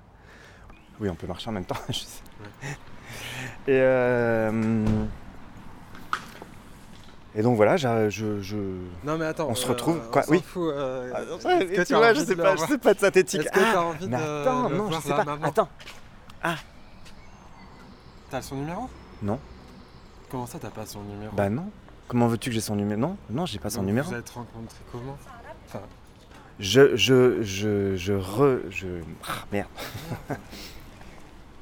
Oui, 1.01 1.09
on 1.09 1.15
peut 1.15 1.27
marcher 1.27 1.49
en 1.51 1.53
même 1.53 1.65
temps, 1.67 1.77
je 1.89 2.01
sais. 2.01 2.23
Et. 3.69 3.79
euh, 3.81 4.85
Et 7.35 7.43
donc 7.43 7.57
voilà, 7.57 7.77
je. 7.77 8.09
je- 8.11 8.41
je- 8.41 8.57
Non 9.05 9.19
mais 9.19 9.27
attends, 9.27 9.49
On 9.51 9.55
se 9.55 9.67
euh, 9.67 9.71
retrouve. 9.71 10.01
Quoi 10.11 10.23
Oui. 10.29 10.41
fout, 10.43 10.73
euh, 10.75 11.13
Ah, 11.15 11.21
que 11.61 11.85
tu 11.85 11.95
vois, 11.95 12.15
je 12.15 12.21
sais 12.25 12.35
pas, 12.37 12.57
je 12.57 12.63
sais 12.63 12.79
pas 12.79 12.95
de 12.95 12.99
synthétique. 13.01 13.43
Est-ce 13.43 13.51
que 13.51 13.59
t'as 13.61 13.73
Ah, 13.77 13.83
envie 13.85 14.09
mais 14.09 14.17
attends, 14.17 14.71
non, 14.71 14.91
je 14.91 15.01
sais 15.01 15.11
pas. 15.11 15.25
Attends. 15.43 15.69
Ah, 16.43 16.57
T'as 18.31 18.43
son 18.43 18.57
numéro? 18.57 18.89
Non. 19.23 19.39
Comment 20.31 20.47
ça 20.47 20.59
t'as 20.59 20.71
pas 20.71 20.85
son 20.87 21.03
numéro? 21.03 21.33
Bah 21.37 21.49
non. 21.49 21.71
Comment 22.09 22.29
veux-tu 22.29 22.51
que 22.51 22.55
j'ai 22.55 22.61
son 22.61 22.77
numéro? 22.77 23.01
Non, 23.01 23.17
non, 23.31 23.47
j'ai 23.47 23.59
pas 23.59 23.71
son 23.71 23.79
Donc, 23.81 23.89
numéro. 23.89 24.09
Vous 24.11 24.17
êtes 24.17 24.31
rencontrés 24.31 24.77
comment? 24.93 25.17
Enfin, 25.67 25.81
Je, 26.61 26.95
je, 26.97 27.43
je, 27.43 27.97
je 27.97 28.13
re, 28.13 28.59
je. 28.71 28.87
Ah, 29.29 29.45
merde. 29.53 29.69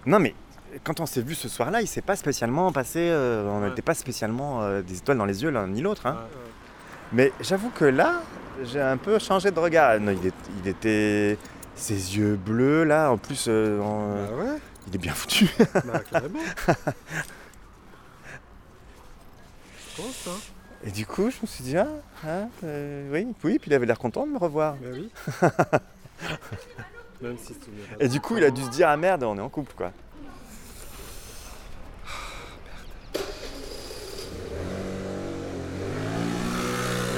non 0.07 0.18
mais 0.18 0.35
quand 0.83 1.00
on 1.00 1.07
s'est 1.07 1.22
vu 1.22 1.35
ce 1.35 1.48
soir-là, 1.48 1.80
il 1.83 1.87
s'est 1.87 2.02
pas 2.02 2.16
spécialement 2.16 2.72
passé. 2.72 2.98
euh, 3.00 3.48
on 3.48 3.62
Ouais. 3.62 3.68
n'était 3.68 3.80
pas 3.83 3.94
spécialement 3.94 4.62
euh, 4.62 4.83
des 4.83 4.98
étoiles 4.98 5.16
dans 5.18 5.24
les 5.24 5.42
yeux 5.42 5.50
l'un 5.50 5.66
ni 5.68 5.80
l'autre. 5.80 6.07
Hein. 6.07 6.16
ouais. 6.20 6.40
Mais 7.12 7.33
j'avoue 7.40 7.70
que 7.70 7.85
là, 7.85 8.20
j'ai 8.64 8.80
un 8.80 8.96
peu 8.96 9.18
changé 9.20 9.50
de 9.50 9.59
regard. 9.59 9.98
Non, 10.00 10.12
il, 10.12 10.26
est- 10.26 10.35
il 10.62 10.68
était 10.68 11.38
ses 11.76 12.16
yeux 12.18 12.35
bleus 12.37 12.85
là. 12.85 13.11
En 13.11 13.18
plus, 13.18 13.46
euh, 13.48 13.80
en- 13.80 14.14
Bah 14.14 14.44
ouais, 14.44 14.59
il 14.88 14.94
est 14.96 14.98
bien 14.98 15.12
foutu. 15.14 15.48
bah 15.85 16.00
hein. 19.98 20.30
Et 20.87 20.90
du 20.90 21.07
coup, 21.07 21.30
je 21.30 21.37
me 21.42 21.46
suis 21.46 21.64
dit 21.64 21.76
ah, 21.78 21.88
hein, 22.26 22.48
euh, 22.64 23.09
oui, 23.12 23.26
oui. 23.44 23.59
Puis 23.59 23.70
il 23.70 23.74
avait 23.74 23.87
l'air 23.87 23.98
content 23.98 24.26
de 24.26 24.33
me 24.33 24.38
revoir. 24.38 24.74
Bah 24.74 24.88
oui. 24.92 25.11
Même 27.22 27.37
si 27.38 27.54
Et 28.00 28.09
du 28.09 28.20
coup, 28.20 28.37
il 28.37 28.44
a 28.44 28.50
dû 28.50 28.62
se 28.62 28.70
dire 28.70 28.88
ah 28.88 28.96
merde, 28.96 29.22
on 29.22 29.37
est 29.38 29.40
en 29.40 29.48
couple 29.48 29.72
quoi. 29.76 29.92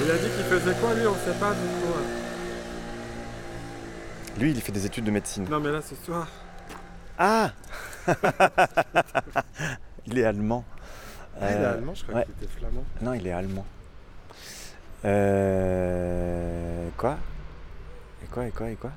Il 0.03 0.11
a 0.11 0.17
dit 0.17 0.29
qu'il 0.29 0.45
faisait 0.45 0.73
quoi 0.79 0.93
lui, 0.93 1.05
on 1.07 1.15
sait 1.15 1.37
pas 1.39 1.51
du 1.51 1.59
coup. 1.59 1.93
hein. 1.97 2.03
Lui, 4.39 4.51
il 4.51 4.61
fait 4.61 4.71
des 4.71 4.85
études 4.85 5.03
de 5.05 5.11
médecine. 5.11 5.45
Non 5.49 5.59
mais 5.59 5.71
là 5.71 5.81
ce 5.81 5.95
soir. 5.95 6.27
Ah 7.17 7.51
Il 10.05 10.17
est 10.19 10.23
allemand. 10.23 10.63
Ah, 11.39 11.51
il 11.51 11.57
est 11.57 11.59
Euh, 11.65 11.73
allemand, 11.73 11.93
je 11.95 12.03
crois 12.03 12.15
ouais. 12.15 12.25
qu'il 12.25 12.33
était 12.43 12.47
flamand. 12.59 12.83
Non, 13.01 13.13
il 13.13 13.25
est 13.27 13.31
allemand. 13.31 13.65
Euh... 15.05 16.89
Quoi? 16.97 17.17
Et 18.23 18.27
quoi 18.27 18.45
Et 18.47 18.51
quoi 18.51 18.69
Et 18.69 18.75
quoi? 18.75 18.91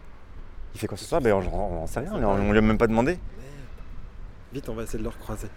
Il 0.75 0.81
fait 0.81 0.87
quoi 0.87 0.97
ce 0.97 1.05
soir? 1.05 1.21
Ben 1.21 1.33
on, 1.35 1.83
on 1.83 1.87
sait 1.87 2.01
rien, 2.01 2.13
on, 2.15 2.25
on 2.25 2.53
lui 2.53 2.59
a 2.59 2.63
même 2.63 2.79
pas 2.79 2.87
demandé. 2.87 3.19
Vite, 4.53 4.69
on 4.69 4.75
va 4.75 4.83
essayer 4.85 4.99
de 4.99 5.05
le 5.05 5.11
recroiser. 5.11 5.49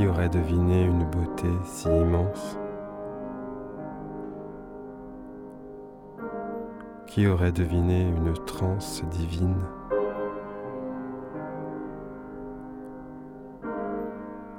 Qui 0.00 0.06
aurait 0.06 0.30
deviné 0.30 0.84
une 0.84 1.04
beauté 1.04 1.50
si 1.62 1.86
immense? 1.86 2.58
Qui 7.06 7.26
aurait 7.26 7.52
deviné 7.52 8.08
une 8.08 8.32
transe 8.46 9.04
divine? 9.10 9.62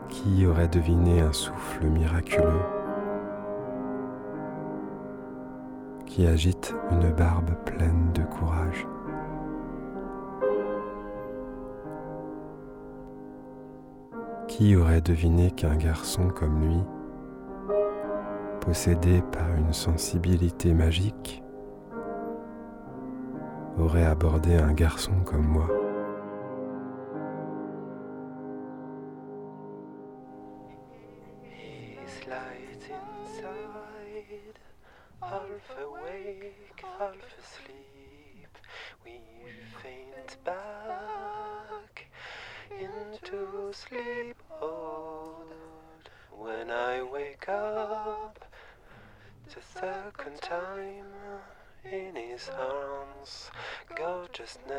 Qui 0.09 0.45
aurait 0.45 0.67
deviné 0.67 1.21
un 1.21 1.33
souffle 1.33 1.87
miraculeux? 1.87 2.61
Qui 6.05 6.27
agite 6.27 6.75
une 6.91 7.11
barbe 7.13 7.55
pleine 7.65 8.11
de 8.13 8.21
courage? 8.21 8.85
Qui 14.61 14.75
aurait 14.75 15.01
deviné 15.01 15.49
qu'un 15.49 15.75
garçon 15.75 16.27
comme 16.27 16.61
lui, 16.61 16.77
possédé 18.59 19.23
par 19.31 19.55
une 19.55 19.73
sensibilité 19.73 20.71
magique, 20.71 21.41
aurait 23.79 24.05
abordé 24.05 24.53
un 24.53 24.73
garçon 24.73 25.13
comme 25.25 25.47
moi? 25.47 25.80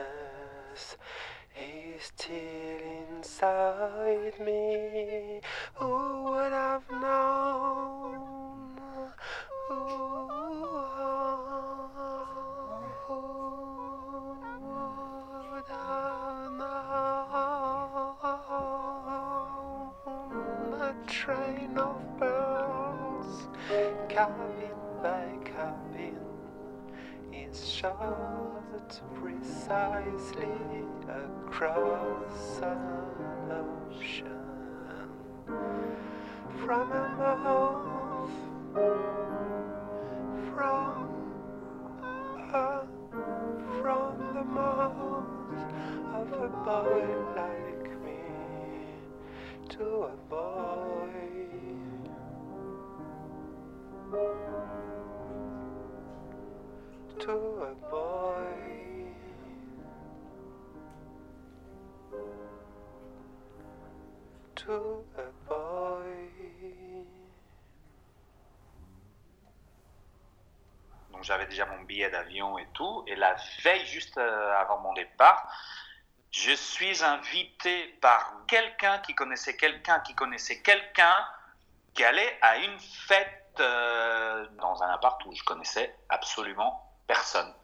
Jesus 0.03 0.97
is 1.57 2.03
still 2.03 2.81
inside 3.11 4.35
me. 4.41 5.41
Who 5.75 6.23
would 6.25 6.53
have 6.53 6.91
known. 6.91 8.29
Who 9.69 9.75
would 15.51 15.69
have 15.69 16.53
known. 16.53 17.03
A 20.75 20.95
train 21.07 21.79
of 21.79 22.19
bells, 22.19 23.49
cabin 24.09 24.77
by 25.03 25.29
cabin, 25.45 26.19
is 27.33 27.69
shot 27.69 28.32
precisely 29.15 30.49
across 31.09 32.61
an 32.63 32.79
ocean. 33.51 34.27
From 36.65 36.93
a 36.93 37.09
mouth 37.17 37.93
from 40.55 41.09
uh, 42.53 42.81
from 43.81 44.13
the 44.35 44.45
mouth 44.45 45.25
of 46.15 46.33
a 46.33 46.49
boy 46.65 47.05
like 47.37 47.91
me 48.05 48.23
to 49.69 49.85
a 49.85 50.17
boy. 50.29 51.09
To 57.21 57.33
a 57.33 57.75
boy 57.91 58.02
Donc 71.23 71.29
j'avais 71.29 71.47
déjà 71.47 71.67
mon 71.67 71.83
billet 71.83 72.11
d'avion 72.11 72.59
et 72.59 72.67
tout. 72.75 73.05
Et 73.07 73.15
la 73.15 73.37
veille, 73.63 73.87
juste 73.87 74.19
euh, 74.19 74.57
avant 74.57 74.81
mon 74.81 74.93
départ, 74.93 75.49
je 76.33 76.51
suis 76.51 77.05
invité 77.05 77.87
par 78.01 78.45
quelqu'un 78.49 78.99
qui 78.99 79.15
connaissait 79.15 79.57
quelqu'un 79.57 80.01
qui 80.01 80.17
connaissait 80.17 80.63
quelqu'un 80.63 81.25
qui 81.95 82.03
allait 82.03 82.37
à 82.43 82.57
une 82.57 82.77
fête 82.81 83.55
euh, 83.61 84.49
dans 84.61 84.83
un 84.83 84.89
appart 84.89 85.25
où 85.25 85.33
je 85.33 85.45
connaissais 85.45 85.97
absolument 86.09 86.93
personne. 87.07 87.55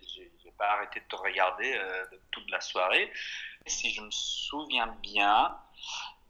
J'ai 0.00 0.52
pas 0.56 0.70
arrêté 0.70 1.00
de 1.00 1.04
te 1.04 1.16
regarder 1.16 1.76
euh, 1.76 2.06
toute 2.30 2.50
la 2.50 2.62
soirée. 2.62 3.12
Si 3.66 3.92
je 3.92 4.00
me 4.00 4.10
souviens 4.10 4.86
bien, 5.02 5.58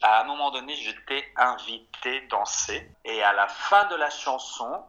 à 0.02 0.22
un 0.22 0.24
moment 0.24 0.50
donné, 0.50 0.74
je 0.74 0.90
t'ai 1.06 1.32
invité 1.36 2.22
danser. 2.22 2.90
Et 3.04 3.22
à 3.22 3.32
la 3.32 3.46
fin 3.46 3.84
de 3.84 3.94
la 3.94 4.10
chanson, 4.10 4.84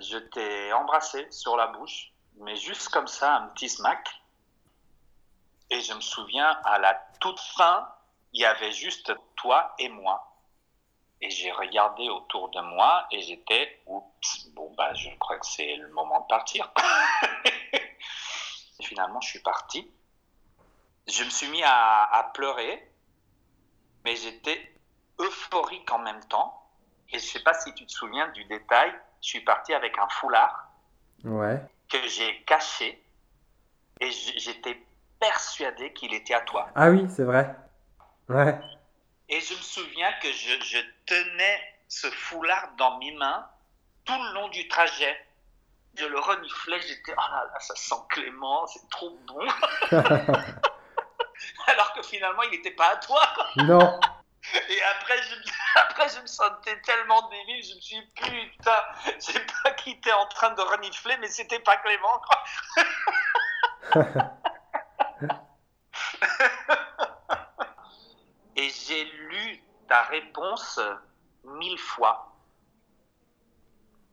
je 0.00 0.18
t'ai 0.18 0.72
embrassé 0.72 1.26
sur 1.30 1.56
la 1.56 1.68
bouche, 1.68 2.12
mais 2.36 2.56
juste 2.56 2.88
comme 2.88 3.06
ça, 3.06 3.36
un 3.36 3.48
petit 3.48 3.68
smack. 3.68 4.08
Et 5.70 5.80
je 5.80 5.94
me 5.94 6.00
souviens, 6.00 6.50
à 6.64 6.78
la 6.78 6.94
toute 7.20 7.40
fin, 7.40 7.88
il 8.32 8.40
y 8.40 8.44
avait 8.44 8.72
juste 8.72 9.12
toi 9.36 9.74
et 9.78 9.88
moi. 9.88 10.28
Et 11.20 11.30
j'ai 11.30 11.52
regardé 11.52 12.08
autour 12.08 12.50
de 12.50 12.60
moi 12.60 13.06
et 13.12 13.20
j'étais, 13.22 13.80
oups, 13.86 14.48
bon, 14.54 14.74
bah, 14.74 14.92
je 14.94 15.08
crois 15.18 15.38
que 15.38 15.46
c'est 15.46 15.76
le 15.76 15.88
moment 15.90 16.20
de 16.20 16.26
partir. 16.26 16.72
et 17.74 18.82
finalement, 18.82 19.20
je 19.20 19.28
suis 19.28 19.40
parti. 19.40 19.88
Je 21.06 21.24
me 21.24 21.30
suis 21.30 21.48
mis 21.48 21.62
à, 21.62 22.04
à 22.04 22.24
pleurer, 22.24 22.90
mais 24.04 24.16
j'étais 24.16 24.74
euphorique 25.18 25.90
en 25.92 25.98
même 25.98 26.24
temps. 26.24 26.58
Et 27.10 27.18
je 27.18 27.24
sais 27.24 27.42
pas 27.42 27.54
si 27.54 27.72
tu 27.74 27.86
te 27.86 27.92
souviens 27.92 28.28
du 28.28 28.44
détail, 28.46 28.92
je 29.22 29.28
suis 29.28 29.40
parti 29.40 29.72
avec 29.72 29.96
un 29.98 30.08
foulard 30.08 30.68
Ouais. 31.24 31.60
que 31.88 32.06
j'ai 32.08 32.42
caché 32.42 33.02
et 34.00 34.10
j'étais 34.10 34.82
persuadé 35.20 35.92
qu'il 35.92 36.12
était 36.12 36.34
à 36.34 36.40
toi. 36.40 36.68
Ah 36.74 36.90
oui, 36.90 37.06
c'est 37.08 37.22
vrai. 37.24 37.54
Ouais. 38.28 38.58
Et 39.28 39.40
je 39.40 39.54
me 39.54 39.60
souviens 39.60 40.12
que 40.20 40.28
je, 40.32 40.60
je 40.64 40.78
tenais 41.06 41.60
ce 41.88 42.08
foulard 42.10 42.70
dans 42.76 42.98
mes 42.98 43.12
mains 43.12 43.46
tout 44.04 44.12
le 44.20 44.34
long 44.34 44.48
du 44.48 44.66
trajet. 44.68 45.16
Je 45.96 46.06
le 46.06 46.18
reniflais, 46.18 46.80
j'étais, 46.80 47.12
oh 47.16 47.20
là 47.30 47.44
là, 47.52 47.60
ça 47.60 47.76
sent 47.76 47.94
Clément, 48.08 48.66
c'est 48.66 48.88
trop 48.90 49.10
bon. 49.28 49.46
Alors 51.66 51.92
que 51.94 52.02
finalement, 52.02 52.42
il 52.44 52.50
n'était 52.50 52.70
pas 52.72 52.92
à 52.92 52.96
toi. 52.96 53.22
non. 53.56 54.00
Et 54.68 54.82
après 54.82 55.22
je, 55.22 55.36
après, 55.80 56.08
je 56.08 56.20
me 56.20 56.26
sentais 56.26 56.80
tellement 56.82 57.28
débile, 57.28 57.62
je 57.64 57.74
me 57.74 57.80
suis 57.80 57.96
dit, 57.96 58.06
putain, 58.50 58.82
je 59.16 59.20
sais 59.20 59.46
pas 59.62 59.70
qui 59.72 59.90
était 59.92 60.12
en 60.12 60.26
train 60.26 60.50
de 60.50 60.60
renifler, 60.62 61.16
mais 61.18 61.28
c'était 61.28 61.60
pas 61.60 61.76
Clément. 61.78 62.20
quoi. 62.20 62.44
Et 68.56 68.68
j'ai 68.68 69.04
lu 69.04 69.62
ta 69.88 70.02
réponse 70.02 70.80
mille 71.44 71.78
fois. 71.78 72.36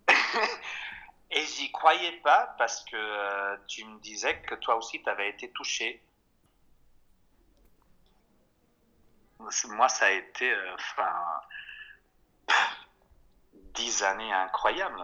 Et 1.31 1.45
j'y 1.45 1.71
croyais 1.71 2.19
pas 2.21 2.55
parce 2.57 2.83
que 2.85 2.95
euh, 2.95 3.57
tu 3.67 3.85
me 3.85 3.99
disais 3.99 4.41
que 4.41 4.55
toi 4.55 4.75
aussi 4.77 5.01
tu 5.03 5.09
avais 5.09 5.29
été 5.29 5.51
touché. 5.51 6.03
Moi, 9.39 9.89
ça 9.89 10.05
a 10.05 10.11
été 10.11 10.51
euh, 10.51 10.73
enfin, 10.75 11.11
pff, 12.47 12.55
dix 13.75 14.03
années 14.03 14.33
incroyables. 14.33 15.03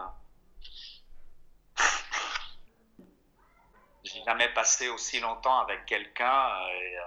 J'ai 4.04 4.22
jamais 4.24 4.48
passé 4.54 4.88
aussi 4.88 5.20
longtemps 5.20 5.58
avec 5.60 5.84
quelqu'un 5.84 6.48
euh, 6.48 6.68
et, 6.80 6.98
euh, 6.98 7.02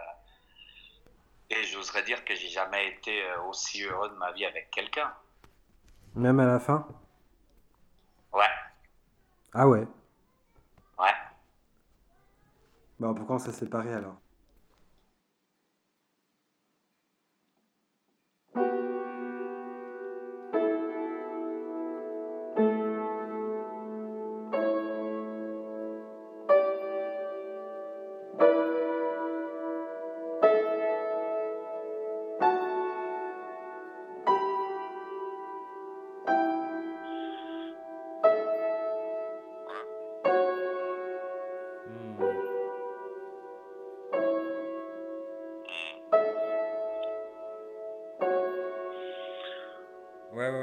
et 1.51 1.63
j'oserais 1.65 2.03
dire 2.03 2.23
que 2.25 2.33
j'ai 2.35 2.49
jamais 2.49 2.87
été 2.87 3.23
euh, 3.23 3.41
aussi 3.43 3.83
heureux 3.83 4.09
de 4.09 4.15
ma 4.15 4.31
vie 4.31 4.45
avec 4.45 4.71
quelqu'un. 4.71 5.13
Même 6.15 6.39
à 6.39 6.45
la 6.45 6.59
fin? 6.59 6.85
Ouais, 8.31 8.49
Ah 9.53 9.67
ouais? 9.67 9.87
ouais. 10.99 11.13
Bah 12.99 13.13
pourquoi 13.15 13.37
on 13.37 13.39
s'est 13.39 13.51
séparés 13.51 13.93
alors? 13.93 14.15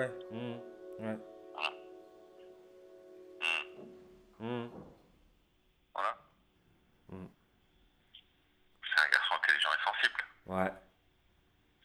Ouais, 0.06 0.12
ouais, 0.30 0.36
ouais. 0.36 0.38
Mhm. 0.38 0.60
Ouais. 1.00 1.18
Mhm. 4.38 4.70
Voilà. 5.94 6.16
Mhm. 7.08 7.28
C'est 8.82 9.00
un 9.00 9.10
garçon 9.10 9.34
intelligent 9.34 9.70
et 9.70 9.84
sensible. 9.84 10.24
Ouais. 10.46 10.72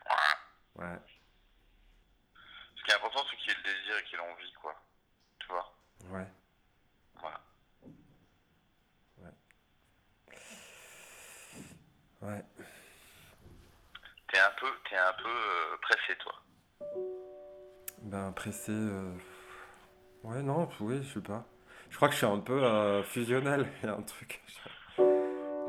Voilà. 0.06 0.94
Ouais. 0.94 1.00
Ce 2.76 2.84
qui 2.84 2.92
est 2.92 2.96
important, 2.96 3.24
c'est 3.30 3.38
qu'il 3.38 3.50
y 3.50 3.54
ait 3.54 3.58
le 3.58 3.64
désir 3.64 3.98
et 3.98 4.04
qu'il 4.04 4.20
ait 4.20 4.32
envie, 4.32 4.54
quoi. 4.54 4.76
Tu 5.40 5.48
vois 5.48 5.74
Ouais. 6.10 6.28
Voilà. 7.20 7.42
Ouais. 12.22 12.46
T'es 14.32 14.40
un 14.40 14.52
peu, 14.60 14.68
t'es 14.90 14.96
un 14.96 15.14
peu 15.14 15.28
euh, 15.28 15.78
pressé, 15.82 16.16
toi. 16.20 16.34
Ben 18.04 18.31
pressé. 18.42 18.72
euh, 18.72 19.14
Ouais, 20.24 20.42
non, 20.42 20.68
oui, 20.80 21.02
je 21.04 21.14
sais 21.14 21.22
pas. 21.22 21.46
Je 21.90 21.96
crois 21.96 22.08
que 22.08 22.14
je 22.14 22.18
suis 22.20 22.28
un 22.28 22.40
peu 22.40 22.64
euh, 22.64 23.04
fusionnel. 23.04 23.68
Il 23.84 23.86
y 23.88 23.90
a 23.90 23.96
un 23.96 24.02
truc. 24.02 24.42
J'ai 24.98 25.04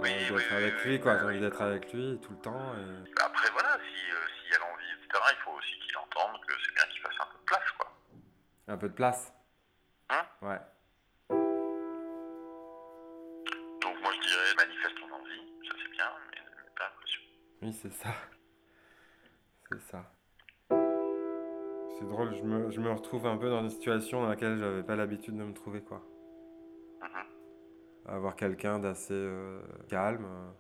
envie 0.05 0.31
d'être 0.31 0.53
avec 0.53 0.85
lui, 0.85 1.01
quoi. 1.01 1.18
J'ai 1.18 1.25
envie 1.25 1.41
d'être 1.41 1.61
avec 1.62 1.93
lui 1.93 2.18
tout 2.23 2.33
le 2.33 2.39
temps. 2.39 2.75
Et... 2.75 3.11
Après, 3.23 3.51
voilà, 3.53 3.79
si, 3.79 4.11
euh, 4.11 4.16
s'il 4.41 4.53
y 4.53 4.55
a 4.55 4.59
l'envie, 4.59 4.91
etc., 4.97 5.23
il 5.33 5.37
faut 5.45 5.51
aussi 5.53 5.79
qu'il 5.85 5.97
entende 5.99 6.41
que 6.47 6.55
c'est 6.64 6.75
bien 6.75 6.85
qu'il 6.93 7.01
fasse 7.03 7.20
un 7.20 7.27
peu 7.33 7.39
de 7.39 7.45
place, 7.45 7.70
quoi. 7.79 7.93
Un 8.68 8.77
peu 8.79 8.89
de 8.89 8.95
place. 8.95 9.33
Hein? 10.11 10.25
Ouais. 10.43 10.61
Donc, 13.81 14.01
moi, 14.03 14.12
je 14.14 14.29
dirais, 14.29 14.55
manifeste 14.57 14.97
ton 14.99 15.14
envie, 15.14 15.45
ça 15.68 15.75
c'est 15.83 15.91
bien, 15.93 16.11
mais 16.31 16.41
mais 16.57 16.70
pas 16.77 16.85
l'impression. 16.85 17.20
Oui, 17.62 17.73
c'est 17.73 17.93
ça. 17.93 18.11
Me, 22.53 22.70
je 22.70 22.80
me 22.80 22.90
retrouve 22.90 23.26
un 23.26 23.36
peu 23.36 23.50
dans 23.50 23.62
une 23.62 23.70
situation 23.70 24.22
dans 24.22 24.28
laquelle 24.28 24.59
j'avais 24.59 24.82
pas 24.82 24.96
l'habitude 24.96 25.36
de 25.36 25.42
me 25.42 25.53
trouver, 25.53 25.82
quoi. 25.82 26.03
Avoir 28.07 28.36
quelqu'un 28.36 28.78
d'assez 28.78 29.14
euh, 29.14 29.61
calme, 29.88 30.24
euh, 30.24 30.50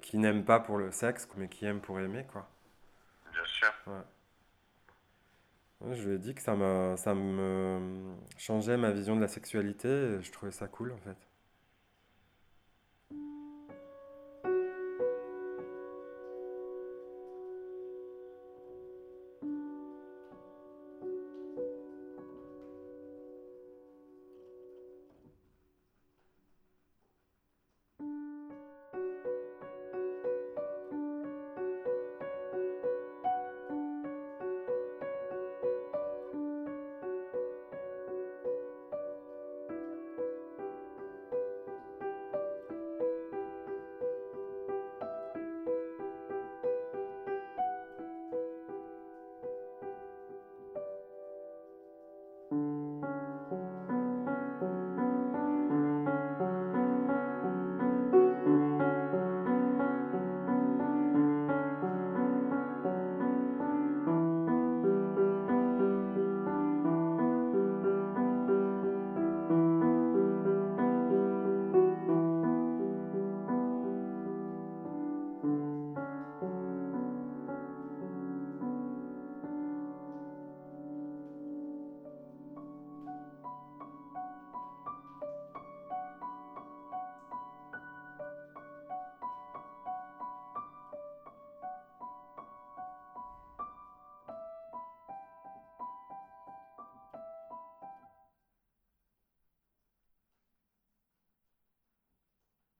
qui 0.00 0.18
n'aime 0.18 0.44
pas 0.44 0.60
pour 0.60 0.78
le 0.78 0.90
sexe, 0.90 1.28
mais 1.36 1.48
qui 1.48 1.66
aime 1.66 1.80
pour 1.80 2.00
aimer, 2.00 2.26
quoi. 2.32 2.48
Bien 3.32 3.44
sûr. 3.44 3.72
Ouais. 3.86 5.94
Je 5.94 6.08
lui 6.08 6.16
ai 6.16 6.18
dit 6.18 6.34
que 6.34 6.40
ça 6.40 6.56
me, 6.56 6.94
ça 6.96 7.14
me 7.14 8.14
changeait 8.38 8.76
ma 8.76 8.90
vision 8.90 9.16
de 9.16 9.20
la 9.20 9.28
sexualité 9.28 9.88
et 9.88 10.22
je 10.22 10.32
trouvais 10.32 10.52
ça 10.52 10.66
cool, 10.68 10.92
en 10.92 10.98
fait. 10.98 11.16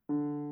you 0.08 0.43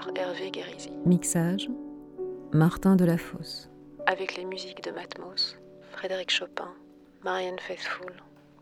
par 0.00 0.10
Hervé 0.16 0.50
Guérisi. 0.50 0.90
Mixage 1.04 1.68
Martin 2.52 2.96
Delafosse. 2.96 3.68
Avec 4.06 4.36
les 4.36 4.44
musiques 4.44 4.82
de 4.82 4.90
Matmos, 4.90 5.58
Frédéric 5.92 6.30
Chopin, 6.30 6.72
Marianne 7.22 7.58
Faithfull, 7.58 8.14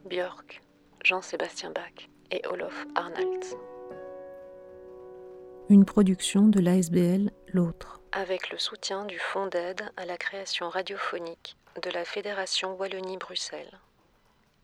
Björk, 0.08 0.62
Jean-Sébastien 1.04 1.70
Bach 1.70 2.08
et 2.30 2.42
Olof 2.50 2.86
Arnalds 2.94 3.56
une 5.70 5.84
production 5.84 6.48
de 6.48 6.60
l'ASBL 6.60 7.30
L'autre. 7.52 8.00
Avec 8.12 8.50
le 8.50 8.58
soutien 8.58 9.04
du 9.04 9.18
Fonds 9.18 9.48
d'aide 9.48 9.82
à 9.98 10.06
la 10.06 10.16
création 10.16 10.70
radiophonique 10.70 11.58
de 11.82 11.90
la 11.90 12.06
Fédération 12.06 12.74
Wallonie-Bruxelles 12.74 13.78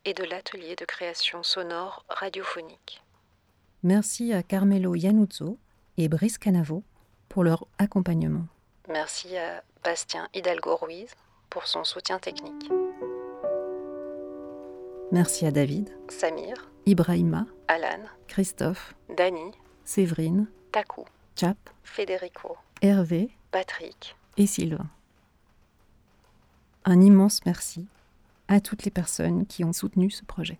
et 0.06 0.14
de 0.14 0.24
l'atelier 0.24 0.76
de 0.76 0.86
création 0.86 1.42
sonore 1.42 2.06
radiophonique. 2.08 3.02
Merci 3.82 4.32
à 4.32 4.42
Carmelo 4.42 4.94
Iannuzzo 4.94 5.58
et 5.98 6.08
Brice 6.08 6.38
Canavo 6.38 6.82
pour 7.28 7.44
leur 7.44 7.66
accompagnement. 7.78 8.46
Merci 8.88 9.36
à 9.36 9.62
Bastien 9.82 10.28
Hidalgo-Ruiz 10.34 11.10
pour 11.50 11.66
son 11.66 11.84
soutien 11.84 12.18
technique. 12.18 12.70
Merci 15.12 15.46
à 15.46 15.50
David, 15.50 15.90
Samir, 16.08 16.70
Ibrahima, 16.86 17.46
Alan, 17.68 18.04
Christophe, 18.26 18.94
Dany, 19.16 19.52
Séverine, 19.84 20.48
Taku, 20.72 21.04
Chap, 21.36 21.56
Federico, 21.84 22.56
Hervé, 22.82 23.30
Patrick 23.50 24.16
et 24.36 24.46
Sylvain. 24.46 24.88
Un 26.84 27.00
immense 27.00 27.40
merci 27.46 27.86
à 28.48 28.60
toutes 28.60 28.84
les 28.84 28.90
personnes 28.90 29.46
qui 29.46 29.64
ont 29.64 29.72
soutenu 29.72 30.10
ce 30.10 30.24
projet. 30.24 30.58